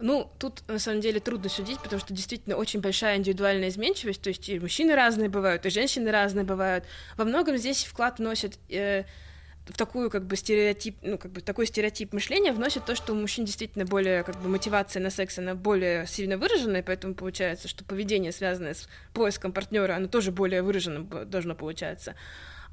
[0.00, 4.28] Ну, тут на самом деле трудно судить, потому что действительно очень большая индивидуальная изменчивость, то
[4.28, 6.84] есть и мужчины разные бывают, и женщины разные бывают.
[7.16, 9.04] Во многом здесь вклад вносит э,
[9.66, 13.16] в такую как бы стереотип, ну как бы такой стереотип мышления вносит то, что у
[13.16, 17.84] мужчин действительно более как бы мотивация на секс она более сильно выраженная, поэтому получается, что
[17.84, 22.14] поведение связанное с поиском партнера, оно тоже более выраженным должно получаться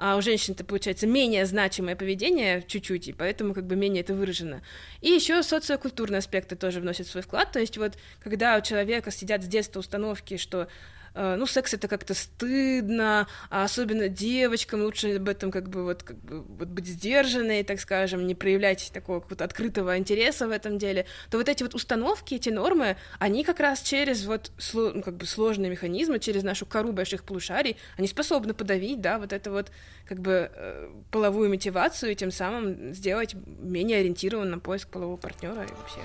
[0.03, 4.15] а у женщин это получается менее значимое поведение чуть-чуть, и поэтому как бы менее это
[4.15, 4.63] выражено.
[4.99, 9.43] И еще социокультурные аспекты тоже вносят свой вклад, то есть вот когда у человека сидят
[9.43, 10.67] с детства установки, что
[11.13, 16.17] ну, секс это как-то стыдно, а особенно девочкам лучше об этом как бы вот, как
[16.17, 21.05] бы вот быть сдержанной, так скажем, не проявлять такого какого-то открытого интереса в этом деле,
[21.29, 25.25] то вот эти вот установки, эти нормы, они как раз через вот ну, как бы
[25.25, 29.71] сложные механизмы, через нашу кору больших полушарий, они способны подавить, да, вот это вот
[30.07, 35.63] как бы э, половую мотивацию и тем самым сделать менее ориентированным на поиск полового партнера
[35.63, 35.99] и вообще.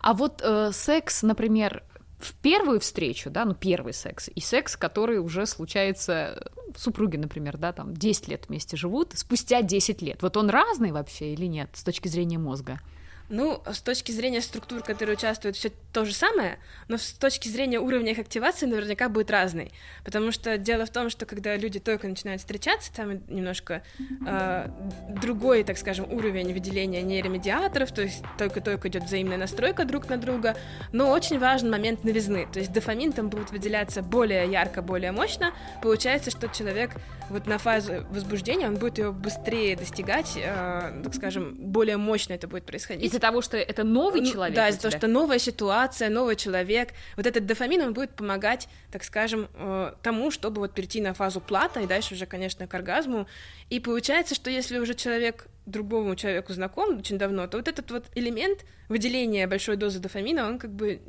[0.00, 1.82] А вот э, секс, например,
[2.18, 7.72] в первую встречу, да, ну, первый секс, и секс, который уже случается, супруги, например, да,
[7.72, 10.22] там, 10 лет вместе живут, спустя 10 лет.
[10.22, 12.80] Вот он разный вообще или нет с точки зрения мозга?
[13.28, 17.78] Ну, с точки зрения структур, которые участвуют, все то же самое, но с точки зрения
[17.78, 19.70] уровня их активации наверняка будет разный.
[20.02, 23.82] Потому что дело в том, что когда люди только начинают встречаться, там немножко
[24.26, 24.70] э,
[25.10, 30.56] другой, так скажем, уровень выделения нейромедиаторов, то есть только-только идет взаимная настройка друг на друга,
[30.92, 32.48] но очень важен момент новизны.
[32.50, 35.52] То есть дофамин там будет выделяться более ярко, более мощно.
[35.82, 36.92] Получается, что человек
[37.28, 42.48] вот на фазу возбуждения, он будет ее быстрее достигать, э, так скажем, более мощно это
[42.48, 44.56] будет происходить из-за того, что это новый человек.
[44.56, 46.90] Да, из-за того, что новая ситуация, новый человек.
[47.16, 51.40] Вот этот дофамин, он будет помогать, так скажем, э, тому, чтобы вот перейти на фазу
[51.40, 53.26] плата и дальше уже, конечно, к оргазму.
[53.70, 58.04] И получается, что если уже человек другому человеку знаком очень давно, то вот этот вот
[58.14, 61.00] элемент выделения большой дозы дофамина, он как бы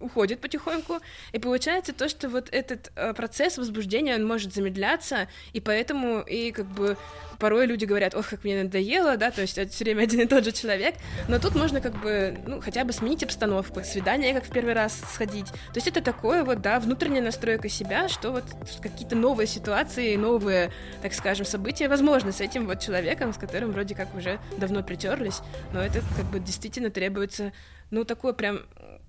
[0.00, 0.98] уходит потихоньку,
[1.32, 6.52] и получается то, что вот этот э, процесс возбуждения, он может замедляться, и поэтому и
[6.52, 6.96] как бы
[7.38, 10.26] порой люди говорят, ох, как мне надоело, да, то есть это все время один и
[10.26, 10.96] тот же человек,
[11.28, 15.00] но тут можно как бы, ну, хотя бы сменить обстановку, свидание как в первый раз
[15.12, 18.44] сходить, то есть это такое вот, да, внутренняя настройка себя, что вот
[18.80, 20.70] какие-то новые ситуации, новые,
[21.02, 21.88] так скажем, события.
[21.88, 25.40] Возможны с этим вот человеком, с которым вроде как уже давно притерлись,
[25.72, 27.52] но это как бы действительно требуется,
[27.90, 28.60] ну, такое прям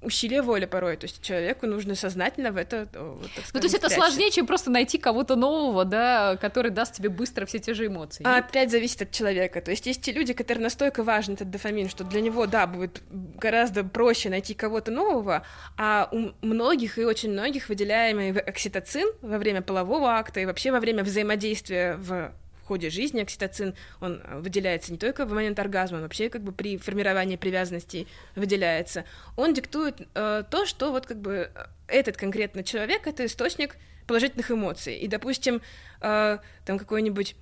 [0.02, 3.66] усилие воли порой, то есть человеку нужно сознательно в это, вот, так скажем, Ну, то
[3.66, 7.74] есть это сложнее, чем просто найти кого-то нового, да, который даст тебе быстро все те
[7.74, 8.24] же эмоции.
[8.26, 11.90] А опять зависит от человека, то есть есть те люди, которые настолько важен этот дофамин,
[11.90, 15.46] что для него, да, будет гораздо проще найти кого-то нового,
[15.78, 20.80] а у многих и очень многих выделяемый окситоцин во время полового акта и вообще во
[20.80, 22.32] время взаимодействия в
[22.70, 26.52] ходе жизни окситоцин, он э, выделяется не только в момент оргазма, он вообще как бы
[26.52, 29.06] при формировании привязанности выделяется.
[29.36, 34.52] Он диктует э, то, что вот как бы э, этот конкретно человек— это источник положительных
[34.52, 34.96] эмоций.
[34.98, 35.62] И, допустим,
[36.02, 37.36] э, там какой-нибудь...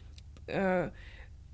[0.48, 0.92] Э,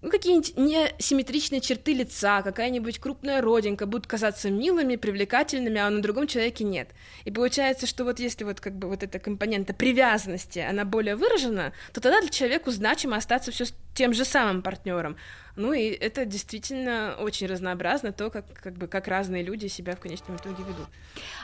[0.03, 6.27] ну, какие-нибудь несимметричные черты лица, какая-нибудь крупная родинка будут казаться милыми, привлекательными, а на другом
[6.27, 6.89] человеке нет.
[7.23, 11.71] И получается, что вот если вот как бы вот эта компонента привязанности, она более выражена,
[11.93, 15.17] то тогда для человека значимо остаться все тем же самым партнером.
[15.55, 19.99] Ну и это действительно очень разнообразно, то, как, как, бы, как разные люди себя в
[19.99, 20.87] конечном итоге ведут.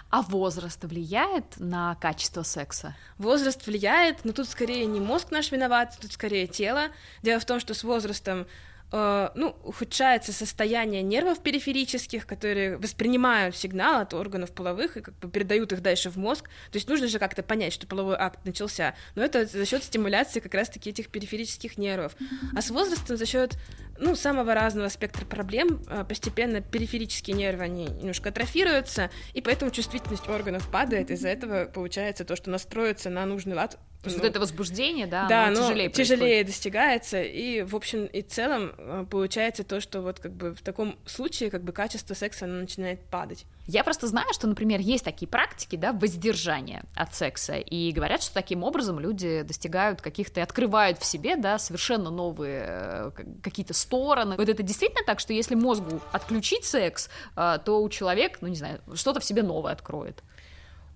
[0.09, 2.95] А возраст влияет на качество секса?
[3.17, 6.87] Возраст влияет, но тут скорее не мозг наш виноват, тут скорее тело.
[7.21, 8.47] Дело в том, что с возрастом
[8.91, 15.71] ну, ухудшается состояние нервов периферических, которые воспринимают сигнал от органов половых и как бы передают
[15.71, 16.45] их дальше в мозг.
[16.71, 18.95] То есть нужно же как-то понять, что половой акт начался.
[19.15, 22.15] Но это за счет стимуляции как раз-таки этих периферических нервов.
[22.55, 23.57] А с возрастом за счет
[23.99, 30.27] ну, самого разного спектра проблем э, постепенно периферические нервы, они немножко атрофируются, и поэтому чувствительность
[30.27, 34.29] органов падает, из-за этого получается то, что настроиться на нужный лад то есть ну, вот
[34.29, 39.65] это возбуждение, да, да, оно тяжелее, тяжелее достигается, и в общем и целом э, получается
[39.65, 43.45] то, что вот как бы в таком случае как бы качество секса оно начинает падать.
[43.67, 48.33] Я просто знаю, что, например, есть такие практики, да, воздержания от секса, и говорят, что
[48.33, 53.11] таким образом люди достигают каких-то, открывают в себе, да, совершенно новые э,
[53.43, 54.37] какие-то стороны.
[54.37, 58.55] Вот это действительно так, что если мозгу отключить секс, э, то у человека, ну не
[58.55, 60.23] знаю, что-то в себе новое откроет.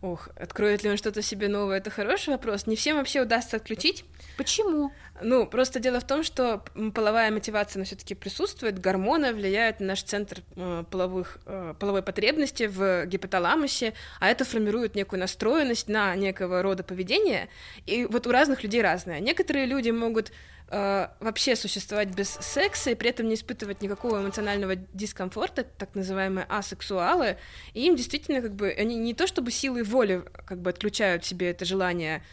[0.03, 2.67] Ох, откроет ли он что-то себе новое, это хороший вопрос.
[2.67, 4.03] Не всем вообще удастся отключить.
[4.35, 4.91] Почему?
[5.21, 10.03] Ну, просто дело в том, что половая мотивация, она все-таки присутствует, гормоны влияют на наш
[10.03, 16.63] центр э, половых, э, половой потребности в гипоталамусе, а это формирует некую настроенность на некого
[16.63, 17.47] рода поведения,
[17.85, 19.19] и вот у разных людей разное.
[19.19, 20.31] Некоторые люди могут
[20.69, 26.47] э, вообще существовать без секса и при этом не испытывать никакого эмоционального дискомфорта, так называемые
[26.49, 27.37] асексуалы,
[27.75, 31.51] и им действительно как бы они не то чтобы силой воли как бы отключают себе
[31.51, 32.23] это желание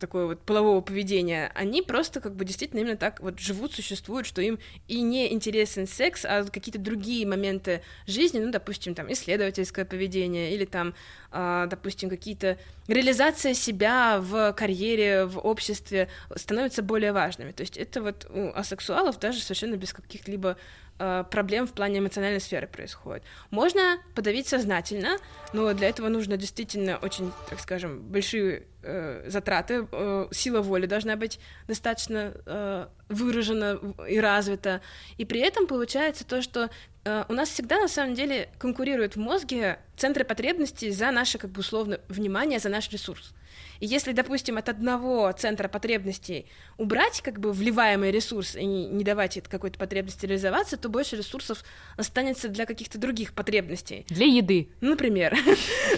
[0.00, 4.42] такое вот полового поведения, они просто как бы действительно именно так вот живут, существуют, что
[4.42, 4.58] им
[4.88, 10.64] и не интересен секс, а какие-то другие моменты жизни, ну, допустим, там, исследовательское поведение или
[10.64, 10.94] там,
[11.30, 12.58] э, допустим, какие-то
[12.88, 17.52] реализация себя в карьере, в обществе становятся более важными.
[17.52, 20.56] То есть это вот у асексуалов даже совершенно без каких-либо
[21.02, 23.22] Э, проблем в плане эмоциональной сферы происходит.
[23.50, 25.16] Можно подавить сознательно,
[25.54, 29.86] но для этого нужно действительно очень, так скажем, большие э, затраты.
[29.92, 34.80] Э, сила воли должна быть достаточно э, выражена и развита.
[35.16, 36.70] И при этом получается то, что
[37.04, 41.50] э, у нас всегда на самом деле конкурируют в мозге центры потребностей за наше, как
[41.50, 43.32] бы условно, внимание, за наш ресурс.
[43.80, 49.40] И если, допустим, от одного центра потребностей убрать как бы вливаемый ресурс и не, давать
[49.48, 51.64] какой-то потребности реализоваться, то больше ресурсов
[51.96, 54.04] останется для каких-то других потребностей.
[54.08, 54.68] Для еды.
[54.80, 55.36] Например.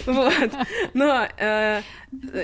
[0.05, 0.51] Вот.
[0.93, 1.81] Но э,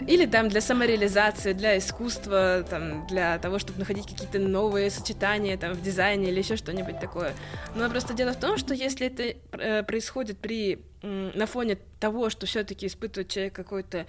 [0.08, 5.74] или там для самореализации, для искусства, там, для того, чтобы находить какие-то новые сочетания там,
[5.74, 7.34] в дизайне или еще что-нибудь такое.
[7.76, 12.46] Но просто дело в том, что если это э, происходит при, на фоне того, что
[12.46, 14.06] все-таки испытывает человек какой-то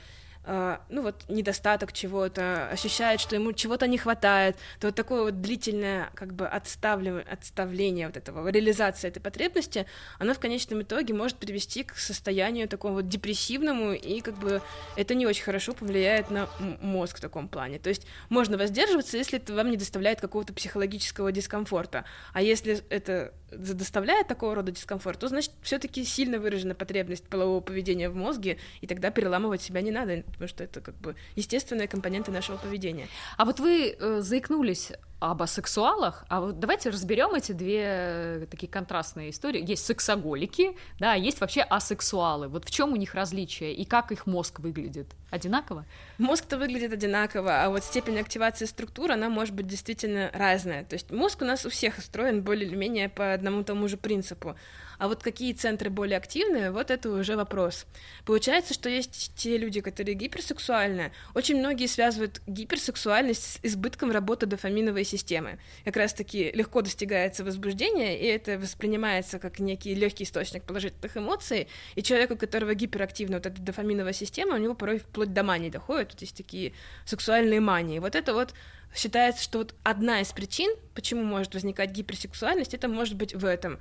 [0.47, 6.11] ну вот недостаток чего-то, ощущает, что ему чего-то не хватает, то вот такое вот длительное
[6.15, 9.87] как бы отставление, отставление вот этого, реализация этой потребности,
[10.19, 14.63] оно в конечном итоге может привести к состоянию такому вот депрессивному, и как бы
[14.97, 16.49] это не очень хорошо повлияет на
[16.81, 17.79] мозг в таком плане.
[17.79, 23.33] То есть можно воздерживаться, если это вам не доставляет какого-то психологического дискомфорта, а если это
[23.53, 28.87] доставляет такого рода дискомфорт, то значит все-таки сильно выражена потребность полового поведения в мозге, и
[28.87, 33.09] тогда переламывать себя не надо, потому что это как бы естественные компоненты нашего поведения.
[33.37, 38.69] А вот вы э, заикнулись об асексуалах, а вот давайте разберем эти две э, такие
[38.69, 39.63] контрастные истории.
[39.63, 42.49] Есть сексоголики, да, есть вообще асексуалы.
[42.49, 45.09] Вот в чем у них различие и как их мозг выглядит?
[45.31, 45.85] Одинаково?
[46.17, 50.85] Мозг-то выглядит одинаково, а вот степень активации структур, она может быть действительно разная.
[50.85, 53.99] То есть мозг у нас у всех устроен более или менее по одному тому же
[53.99, 54.57] принципу.
[55.01, 57.87] А вот какие центры более активные, вот это уже вопрос.
[58.27, 61.11] Получается, что есть те люди, которые гиперсексуальны.
[61.35, 65.59] Очень многие связывают гиперсексуальность с избытком работы дофаминовой системы.
[65.87, 72.03] Как раз-таки легко достигается возбуждение, и это воспринимается как некий легкий источник положительных эмоций, и
[72.03, 76.11] человеку, у которого гиперактивна вот эта дофаминовая система, у него порой вплоть до мании доходит,
[76.11, 76.75] тут есть такие
[77.07, 78.01] сексуальные мании.
[78.01, 78.53] Вот это вот
[78.95, 83.81] считается, что вот одна из причин, почему может возникать гиперсексуальность, это может быть в этом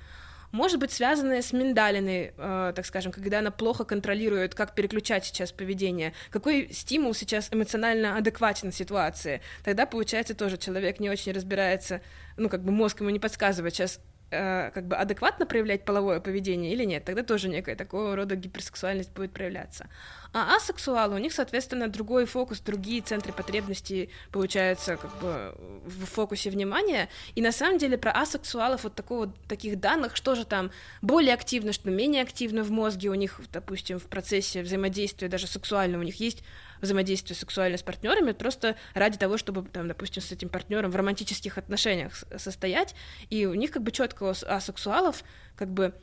[0.51, 5.51] может быть связанное с миндалиной, э, так скажем, когда она плохо контролирует, как переключать сейчас
[5.51, 9.41] поведение, какой стимул сейчас эмоционально адекватен ситуации.
[9.63, 12.01] Тогда, получается, тоже человек не очень разбирается,
[12.37, 13.99] ну, как бы мозг ему не подсказывает сейчас
[14.31, 19.11] э, как бы адекватно проявлять половое поведение или нет, тогда тоже некая такого рода гиперсексуальность
[19.13, 19.89] будет проявляться.
[20.31, 26.51] А асексуалы, у них, соответственно, другой фокус, другие центры потребностей получаются как бы в фокусе
[26.51, 27.09] внимания.
[27.33, 31.73] И на самом деле про асексуалов вот такого, таких данных, что же там более активно,
[31.73, 36.19] что менее активно в мозге у них, допустим, в процессе взаимодействия даже сексуального у них
[36.19, 36.43] есть
[36.81, 41.57] взаимодействие сексуально с партнерами просто ради того, чтобы, там, допустим, с этим партнером в романтических
[41.57, 42.95] отношениях состоять,
[43.29, 45.23] и у них как бы четко асексуалов
[45.55, 45.93] как бы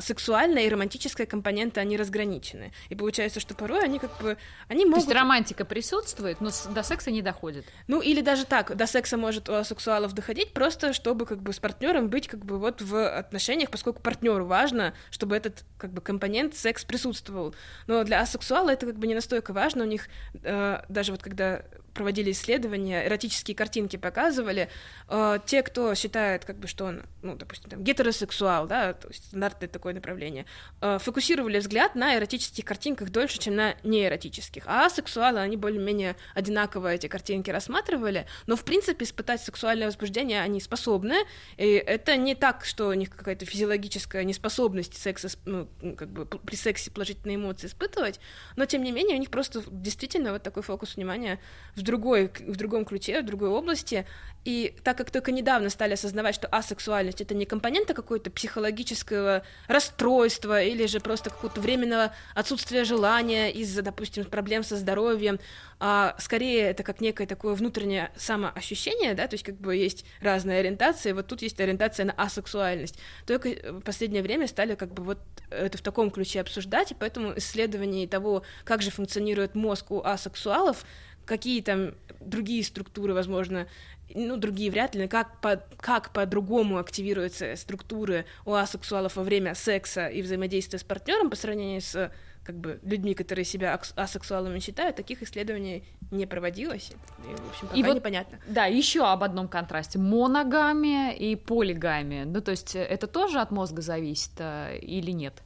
[0.00, 2.72] сексуальная и романтическая компоненты, они разграничены.
[2.88, 4.36] И получается, что порой они как бы...
[4.68, 5.04] Они могут...
[5.04, 7.66] То есть романтика присутствует, но до секса не доходит.
[7.86, 11.58] Ну, или даже так, до секса может у сексуалов доходить, просто чтобы как бы с
[11.58, 16.54] партнером быть как бы вот в отношениях, поскольку партнеру важно, чтобы этот как бы компонент
[16.54, 17.54] секс присутствовал.
[17.86, 20.08] Но для асексуала это как бы не настолько важно, у них
[20.42, 21.62] э, даже вот когда
[21.96, 24.68] проводили исследования, эротические картинки показывали,
[25.08, 29.26] э, те, кто считает, как бы, что он, ну, допустим, там, гетеросексуал, да, то есть
[29.26, 30.46] стандартное такое направление,
[30.80, 36.94] э, фокусировали взгляд на эротических картинках дольше, чем на неэротических, а сексуалы, они более-менее одинаково
[36.94, 41.16] эти картинки рассматривали, но, в принципе, испытать сексуальное возбуждение они способны,
[41.56, 46.56] и это не так, что у них какая-то физиологическая неспособность секса, ну, как бы при
[46.56, 48.20] сексе положительные эмоции испытывать,
[48.56, 51.40] но, тем не менее, у них просто действительно вот такой фокус внимания
[51.74, 54.04] в, другой, в другом ключе, в другой области.
[54.44, 60.62] И так как только недавно стали осознавать, что асексуальность это не компонента какой-то психологического расстройства
[60.62, 65.40] или же просто какого-то временного отсутствия желания из-за, допустим, проблем со здоровьем,
[65.80, 70.60] а скорее это как некое такое внутреннее самоощущение, да, то есть как бы есть разные
[70.60, 72.98] ориентации, вот тут есть ориентация на асексуальность.
[73.26, 75.18] Только в последнее время стали как бы вот
[75.50, 80.84] это в таком ключе обсуждать, и поэтому исследование того, как же функционирует мозг у асексуалов,
[81.26, 83.66] какие там другие структуры, возможно,
[84.14, 90.06] ну, другие вряд ли, как, по, как по-другому активируются структуры у асексуалов во время секса
[90.06, 92.10] и взаимодействия с партнером по сравнению с
[92.44, 96.92] как бы людьми, которые себя асексуалами считают, таких исследований не проводилось.
[97.24, 98.38] И, в общем, пока и вот, непонятно.
[98.46, 99.98] Да, еще об одном контрасте.
[99.98, 102.24] Моногамия и полигамия.
[102.24, 105.42] Ну, то есть это тоже от мозга зависит э, или нет?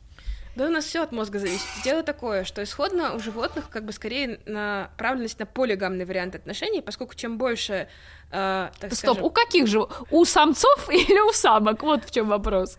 [0.57, 1.67] Да у нас все от мозга зависит.
[1.85, 7.15] Дело такое, что исходно у животных как бы скорее направленность на полигамный вариант отношений, поскольку
[7.15, 7.89] чем больше
[8.33, 9.25] Э, Стоп, скажем...
[9.25, 9.87] у каких же?
[10.11, 11.83] У самцов или у самок?
[11.83, 12.79] Вот в чем вопрос.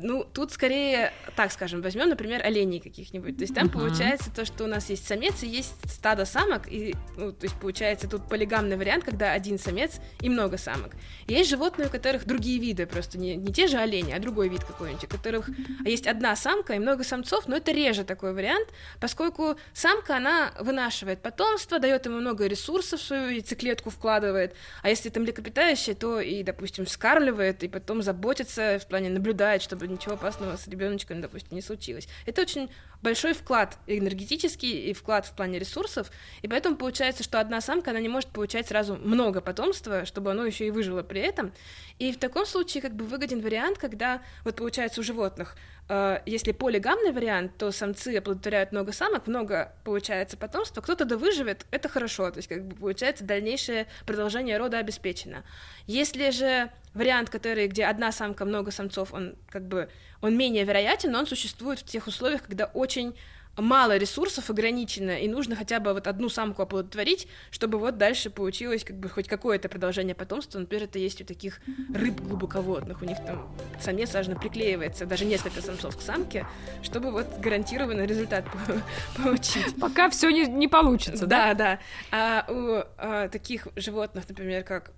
[0.00, 3.36] Ну, тут скорее, так скажем, возьмем, например, оленей каких-нибудь.
[3.36, 3.72] То есть там uh-huh.
[3.72, 7.58] получается то, что у нас есть самец и есть стадо самок, и, ну, то есть
[7.58, 10.92] получается тут полигамный вариант, когда один самец и много самок.
[11.26, 14.48] И есть животные, у которых другие виды, просто не, не те же олени, а другой
[14.48, 15.50] вид какой-нибудь, у которых
[15.84, 18.68] есть одна самка и много самцов, но это реже такой вариант,
[19.00, 25.20] поскольку самка, она вынашивает потомство, дает ему много ресурсов свою яйцеклетку вкладывает, а если это
[25.20, 30.66] млекопитающее, то и, допустим, вскармливает, и потом заботится, в плане наблюдает, чтобы ничего опасного с
[30.68, 32.08] ребеночком, допустим, не случилось.
[32.26, 32.70] Это очень
[33.02, 36.10] большой вклад энергетический и вклад в плане ресурсов,
[36.42, 40.44] и поэтому получается, что одна самка, она не может получать сразу много потомства, чтобы оно
[40.44, 41.52] еще и выжило при этом.
[41.98, 45.56] И в таком случае как бы выгоден вариант, когда вот получается у животных
[45.90, 51.66] Э, если полигамный вариант, то самцы оплодотворяют много самок, много получается потомства, кто-то да выживет,
[51.72, 55.42] это хорошо, то есть как бы получается дальнейшее продолжение рода обеспечено.
[55.88, 59.90] Если же вариант, который, где одна самка, много самцов, он как бы
[60.20, 63.14] он менее вероятен, но он существует в тех условиях, когда очень
[63.56, 68.84] мало ресурсов ограничено, и нужно хотя бы вот одну самку оплодотворить, чтобы вот дальше получилось
[68.84, 70.58] как бы хоть какое-то продолжение потомства.
[70.58, 71.60] Например, это есть у таких
[71.92, 76.46] рыб глубоководных, у них там самец аж приклеивается, даже несколько самцов к самке,
[76.82, 78.44] чтобы вот гарантированный результат
[79.16, 79.78] получить.
[79.80, 81.54] Пока все не, не получится, да?
[81.54, 81.78] Да, да.
[82.12, 84.92] А у а, таких животных, например, как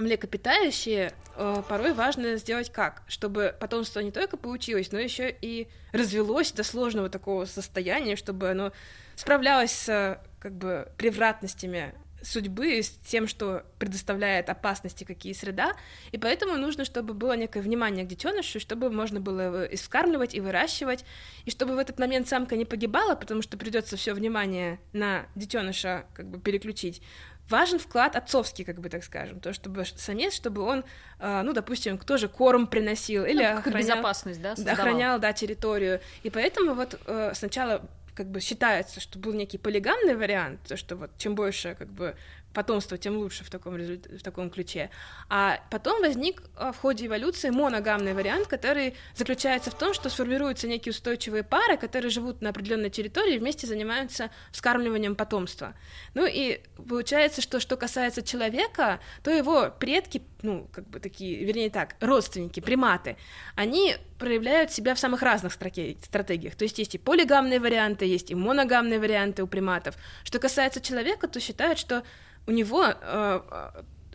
[0.00, 3.02] млекопитающие, э, порой важно сделать как?
[3.06, 8.72] Чтобы потомство не только получилось, но еще и развелось до сложного такого состояния, чтобы оно
[9.14, 15.72] справлялось с как бы превратностями судьбы, с тем, что предоставляет опасности какие среда,
[16.12, 20.34] и поэтому нужно, чтобы было некое внимание к детенышу, чтобы можно было его и вскармливать,
[20.34, 21.04] и выращивать,
[21.44, 26.04] и чтобы в этот момент самка не погибала, потому что придется все внимание на детеныша
[26.14, 27.02] как бы переключить,
[27.50, 30.84] важен вклад отцовский, как бы так скажем, то, чтобы самец, чтобы он,
[31.18, 34.80] э, ну, допустим, тоже корм приносил или ну, охранял, безопасность, да, создавал.
[34.80, 37.82] охранял, да, территорию, и поэтому вот э, сначала
[38.14, 42.16] как бы считается, что был некий полигамный вариант, то, что вот чем больше как бы
[42.52, 44.90] потомство, тем лучше в таком, в таком ключе.
[45.28, 50.66] А потом возник а, в ходе эволюции моногамный вариант, который заключается в том, что сформируются
[50.66, 55.74] некие устойчивые пары, которые живут на определенной территории и вместе занимаются вскармливанием потомства.
[56.14, 61.70] Ну и получается, что что касается человека, то его предки, ну, как бы такие, вернее
[61.70, 63.16] так, родственники, приматы,
[63.54, 66.54] они проявляют себя в самых разных стратегиях.
[66.56, 69.96] То есть есть и полигамные варианты, есть и моногамные варианты у приматов.
[70.24, 72.02] Что касается человека, то считают, что
[72.50, 73.40] у него э,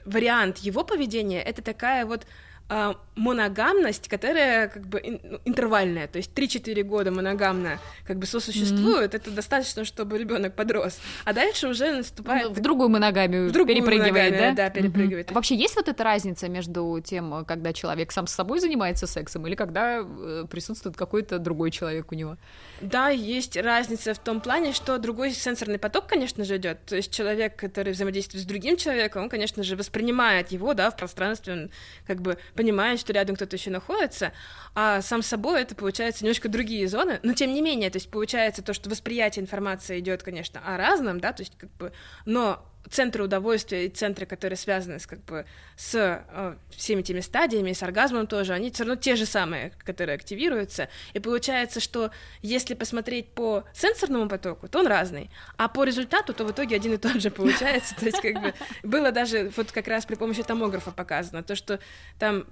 [0.05, 2.25] вариант его поведения это такая вот э,
[3.15, 9.17] моногамность, которая как бы ин, интервальная, то есть 3-4 года моногамно как бы сосуществует, mm-hmm.
[9.17, 12.49] это достаточно, чтобы ребенок подрос, а дальше уже наступает...
[12.49, 14.63] В другую моногамию в другую перепрыгивает, моногамию, да?
[14.63, 15.29] Да, перепрыгивает.
[15.29, 15.33] Mm-hmm.
[15.33, 19.53] Вообще есть вот эта разница между тем, когда человек сам с собой занимается сексом, или
[19.53, 22.37] когда э, присутствует какой-то другой человек у него?
[22.81, 26.83] Да, есть разница в том плане, что другой сенсорный поток, конечно же, идет.
[26.85, 30.97] То есть человек, который взаимодействует с другим человеком, он, конечно же, воспринимает его, да, в
[30.97, 31.71] пространстве, он
[32.07, 34.31] как бы понимает, что рядом кто-то еще находится,
[34.73, 38.61] а сам собой это получается немножко другие зоны, но тем не менее, то есть получается
[38.61, 41.91] то, что восприятие информации идет, конечно, о разном, да, то есть как бы,
[42.25, 47.73] но центры удовольствия и центры, которые связаны с, как бы, с э, всеми этими стадиями,
[47.73, 50.89] с оргазмом тоже, они все равно те же самые, которые активируются.
[51.13, 52.11] И получается, что
[52.41, 56.93] если посмотреть по сенсорному потоку, то он разный, а по результату, то в итоге один
[56.93, 57.95] и тот же получается.
[57.95, 61.79] То есть, как бы, было даже вот как раз при помощи томографа показано, то, что
[62.19, 62.45] там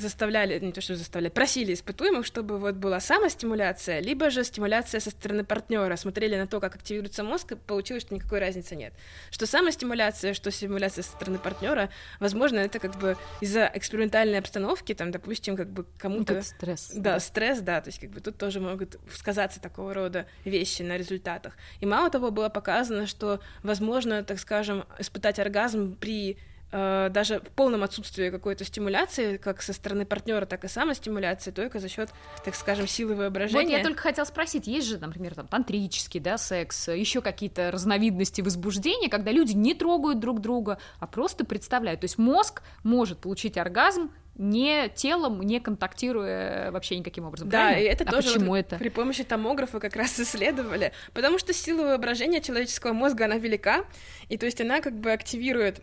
[0.00, 5.10] заставляли, не то что заставляли, просили испытуемых, чтобы вот была самостимуляция, либо же стимуляция со
[5.10, 8.92] стороны партнера, смотрели на то, как активируется мозг, и получилось, что никакой разницы нет.
[9.30, 11.90] Что самостимуляция, что стимуляция со стороны партнера,
[12.20, 16.34] возможно, это как бы из-за экспериментальной обстановки, там, допустим, как бы кому-то...
[16.34, 16.92] Это стресс.
[16.94, 20.96] Да, стресс, да, то есть как бы тут тоже могут сказаться такого рода вещи на
[20.96, 21.56] результатах.
[21.80, 26.38] И мало того, было показано, что возможно, так скажем, испытать оргазм при
[26.70, 31.88] даже в полном отсутствии какой-то стимуляции, как со стороны партнера, так и самостимуляции, только за
[31.88, 32.10] счет,
[32.44, 33.64] так скажем, силы воображения.
[33.64, 38.42] Вот я только хотела спросить, есть же, например, там тантрический, да, секс, еще какие-то разновидности
[38.42, 42.00] возбуждения, когда люди не трогают друг друга, а просто представляют.
[42.00, 47.48] То есть мозг может получить оргазм не телом, не контактируя вообще никаким образом.
[47.48, 47.86] Да, правильно?
[47.86, 48.76] и это а тоже почему вот это?
[48.76, 53.84] при помощи томографа как раз исследовали, потому что сила воображения человеческого мозга она велика,
[54.28, 55.82] и то есть она как бы активирует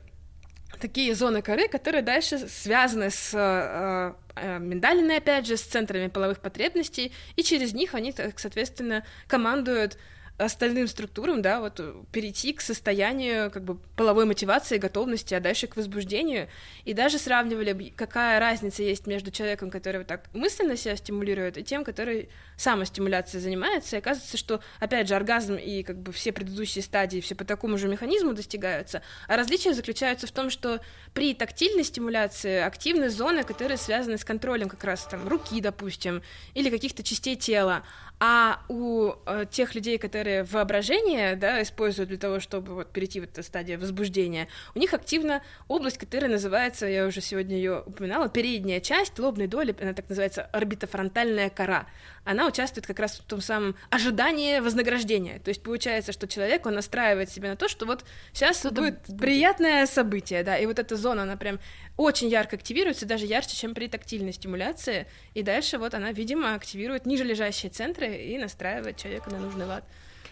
[0.77, 6.39] такие зоны коры, которые дальше связаны с э, э, миндалиной, опять же, с центрами половых
[6.39, 9.97] потребностей, и через них они, соответственно, командуют
[10.37, 15.67] остальным структурам, да, вот э, перейти к состоянию как бы половой мотивации, готовности, а дальше
[15.67, 16.49] к возбуждению.
[16.83, 21.63] И даже сравнивали, какая разница есть между человеком, который вот так мысленно себя стимулирует, и
[21.63, 23.95] тем, который самостимуляцией занимается.
[23.95, 27.77] И оказывается, что, опять же, оргазм и как бы все предыдущие стадии все по такому
[27.77, 29.01] же механизму достигаются.
[29.29, 30.81] А различие заключается в том, что
[31.13, 36.21] при тактильной стимуляции активны зоны, которые связаны с контролем как раз там руки, допустим,
[36.53, 37.83] или каких-то частей тела.
[38.19, 43.23] А у э, тех людей, которые воображение да, используют для того, чтобы вот, перейти в
[43.23, 48.79] эту стадию возбуждения, у них активна область, которая называется, я уже сегодня ее упоминала, передняя
[48.79, 51.87] часть лобной доли, она так называется орбитофронтальная кора.
[52.23, 55.39] Она участвует как раз в том самом ожидании вознаграждения.
[55.39, 58.03] То есть получается, что человек, он настраивает себя на то, что вот
[58.33, 61.59] сейчас будет, будет приятное событие, да, и вот эта зона, она прям
[61.97, 67.05] очень ярко активируется, даже ярче, чем при тактильной стимуляции, и дальше вот она, видимо, активирует
[67.05, 69.83] ниже лежащие центры и настраивает человека на нужный лад.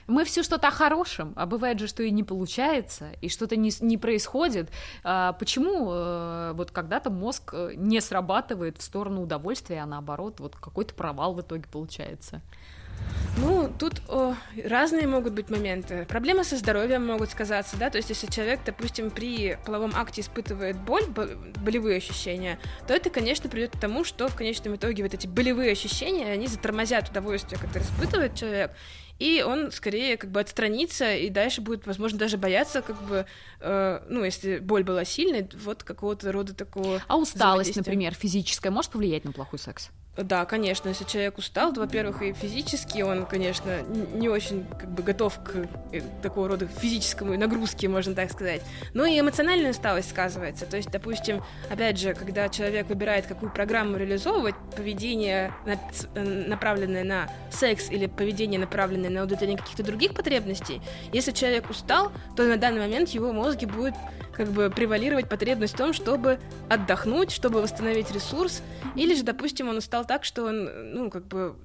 [0.08, 3.72] Мы все что-то о хорошем, а бывает же, что и не получается, и что-то не,
[3.82, 4.70] не происходит.
[5.04, 10.56] А почему э, вот когда-то мозг э, не срабатывает в сторону удовольствия, а наоборот, вот
[10.56, 12.42] какой-то провал в итоге получается?
[13.38, 16.06] Ну, тут о, разные могут быть моменты.
[16.06, 20.78] Проблемы со здоровьем могут сказаться, да, то есть если человек, допустим, при половом акте испытывает
[20.78, 25.26] боль, болевые ощущения, то это, конечно, придет к тому, что в конечном итоге вот эти
[25.26, 28.72] болевые ощущения, они затормозят удовольствие, которое испытывает человек,
[29.20, 33.26] и он скорее как бы отстранится и дальше будет, возможно, даже бояться, как бы,
[33.60, 37.02] э, ну, если боль была сильной, вот какого-то рода такого.
[37.08, 39.90] А усталость, например, физическая, может повлиять на плохой секс?
[40.16, 43.82] Да, конечно, если человек устал, то, во-первых, и физически он, конечно,
[44.14, 48.62] не очень как бы готов к э, такого рода физическому нагрузке, можно так сказать.
[48.94, 50.68] Но и эмоциональная усталость сказывается.
[50.68, 51.42] То есть, допустим,
[51.72, 58.60] опять же, когда человек выбирает, какую программу реализовывать, поведение, э, направленное на секс или поведение,
[58.60, 60.80] направленное на удовлетворение каких-то других потребностей,
[61.12, 63.96] если человек устал, то на данный момент его мозге будет
[64.36, 68.62] как бы превалировать потребность в том, чтобы отдохнуть, чтобы восстановить ресурс,
[68.96, 71.56] или же, допустим, он устал так, что он, ну, как бы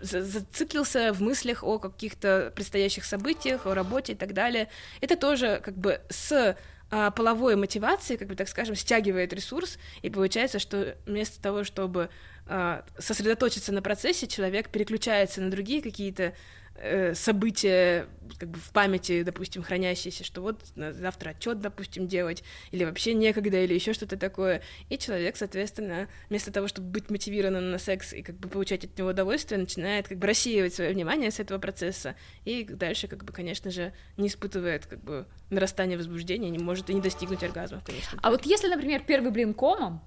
[0.00, 4.68] зациклился в мыслях о каких-то предстоящих событиях, о работе и так далее.
[5.00, 6.56] Это тоже как бы с
[6.90, 12.10] а, половой мотивации, как бы так скажем, стягивает ресурс, и получается, что вместо того, чтобы
[12.46, 16.32] а, сосредоточиться на процессе, человек переключается на другие какие-то
[16.78, 18.06] Э, события
[18.38, 23.64] как бы в памяти, допустим, хранящиеся, что вот завтра отчет, допустим, делать, или вообще некогда,
[23.64, 24.62] или еще что-то такое.
[24.90, 28.98] И человек, соответственно, вместо того, чтобы быть мотивированным на секс и как бы получать от
[28.98, 32.14] него удовольствие, начинает как бы рассеивать свое внимание с этого процесса.
[32.44, 36.94] И дальше, как бы, конечно же, не испытывает как бы нарастание возбуждения, не может и
[36.94, 38.18] не достигнуть оргазма, конечно.
[38.22, 40.02] А вот если, например, первый блин комом,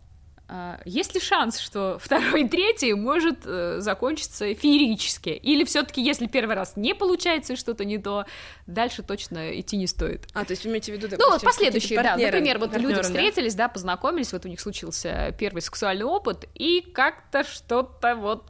[0.85, 5.29] есть ли шанс, что второй и третий может э, закончиться феерически?
[5.29, 8.25] Или все-таки, если первый раз не получается и что-то не то,
[8.65, 10.27] дальше точно идти не стоит?
[10.33, 12.17] А, то есть вы имеете в виду, допустим, Ну, вот последующие, да.
[12.17, 13.65] Например, вот люди встретились, да?
[13.65, 18.45] да, познакомились, вот у них случился первый сексуальный опыт, и как-то что-то вот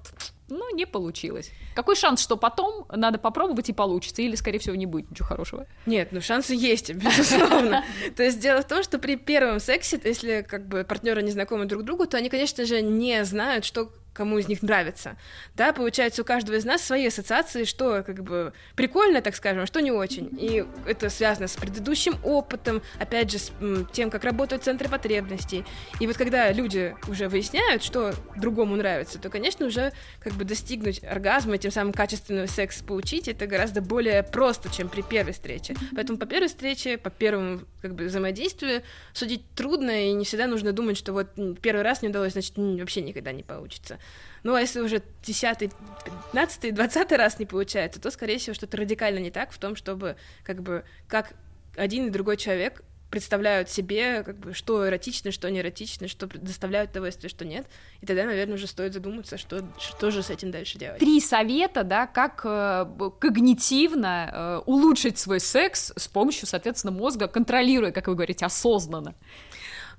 [0.50, 1.52] ну, не получилось.
[1.76, 5.68] Какой шанс, что потом надо попробовать и получится, или, скорее всего, не будет ничего хорошего?
[5.86, 7.84] Нет, ну шансы есть, безусловно.
[8.16, 11.66] То есть дело в том, что при первом сексе, если как бы партнеры не знакомы
[11.66, 15.18] друг другу, то они, конечно же, не знают, что кому из них нравится.
[15.55, 19.66] Да, получается, у каждого из нас свои ассоциации, что как бы прикольно, так скажем, а
[19.66, 20.30] что не очень.
[20.39, 23.51] И это связано с предыдущим опытом, опять же, с
[23.93, 25.66] тем, как работают центры потребностей.
[25.99, 31.03] И вот когда люди уже выясняют, что другому нравится, то, конечно, уже как бы достигнуть
[31.03, 35.76] оргазма, тем самым качественный секс получить, это гораздо более просто, чем при первой встрече.
[35.95, 38.84] Поэтому по первой встрече, по первому как бы взаимодействию
[39.14, 41.30] судить трудно, и не всегда нужно думать, что вот
[41.62, 43.99] первый раз не удалось, значит, вообще никогда не получится.
[44.43, 45.72] Ну, а если уже десятый,
[46.05, 50.16] пятнадцатый, двадцатый раз не получается, то, скорее всего, что-то радикально не так в том, чтобы,
[50.43, 51.34] как бы, как
[51.76, 56.91] один и другой человек представляют себе, как бы, что эротично, что не эротично, что доставляют
[56.91, 57.66] удовольствие, что нет.
[58.01, 60.99] И тогда, наверное, уже стоит задуматься, что, что же с этим дальше делать.
[60.99, 62.86] Три совета, да, как э,
[63.20, 69.16] когнитивно э, улучшить свой секс с помощью, соответственно, мозга, контролируя, как вы говорите, осознанно.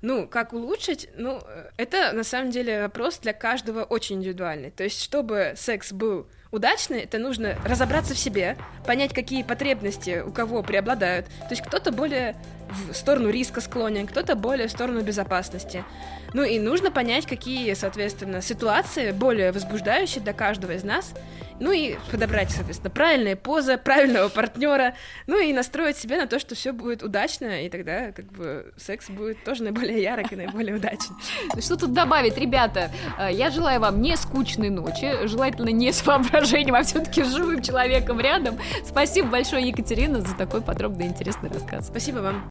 [0.01, 1.09] Ну, как улучшить?
[1.15, 1.41] Ну,
[1.77, 4.71] это на самом деле вопрос для каждого очень индивидуальный.
[4.71, 10.31] То есть, чтобы секс был удачный, это нужно разобраться в себе, понять, какие потребности у
[10.31, 11.27] кого преобладают.
[11.27, 12.35] То есть кто-то более
[12.71, 15.83] в сторону риска склонен, кто-то более в сторону безопасности.
[16.33, 21.13] Ну и нужно понять, какие, соответственно, ситуации более возбуждающие для каждого из нас,
[21.61, 24.95] ну и подобрать, соответственно, правильные позы, правильного партнера,
[25.27, 29.09] ну и настроить себя на то, что все будет удачно, и тогда как бы секс
[29.09, 31.15] будет тоже наиболее ярок и наиболее удачный.
[31.61, 32.91] Что тут добавить, ребята?
[33.19, 38.19] Э, я желаю вам не скучной ночи, желательно не с воображением, а все-таки живым человеком
[38.19, 38.57] рядом.
[38.83, 41.87] Спасибо большое, Екатерина, за такой подробный и интересный рассказ.
[41.87, 42.35] Спасибо вам.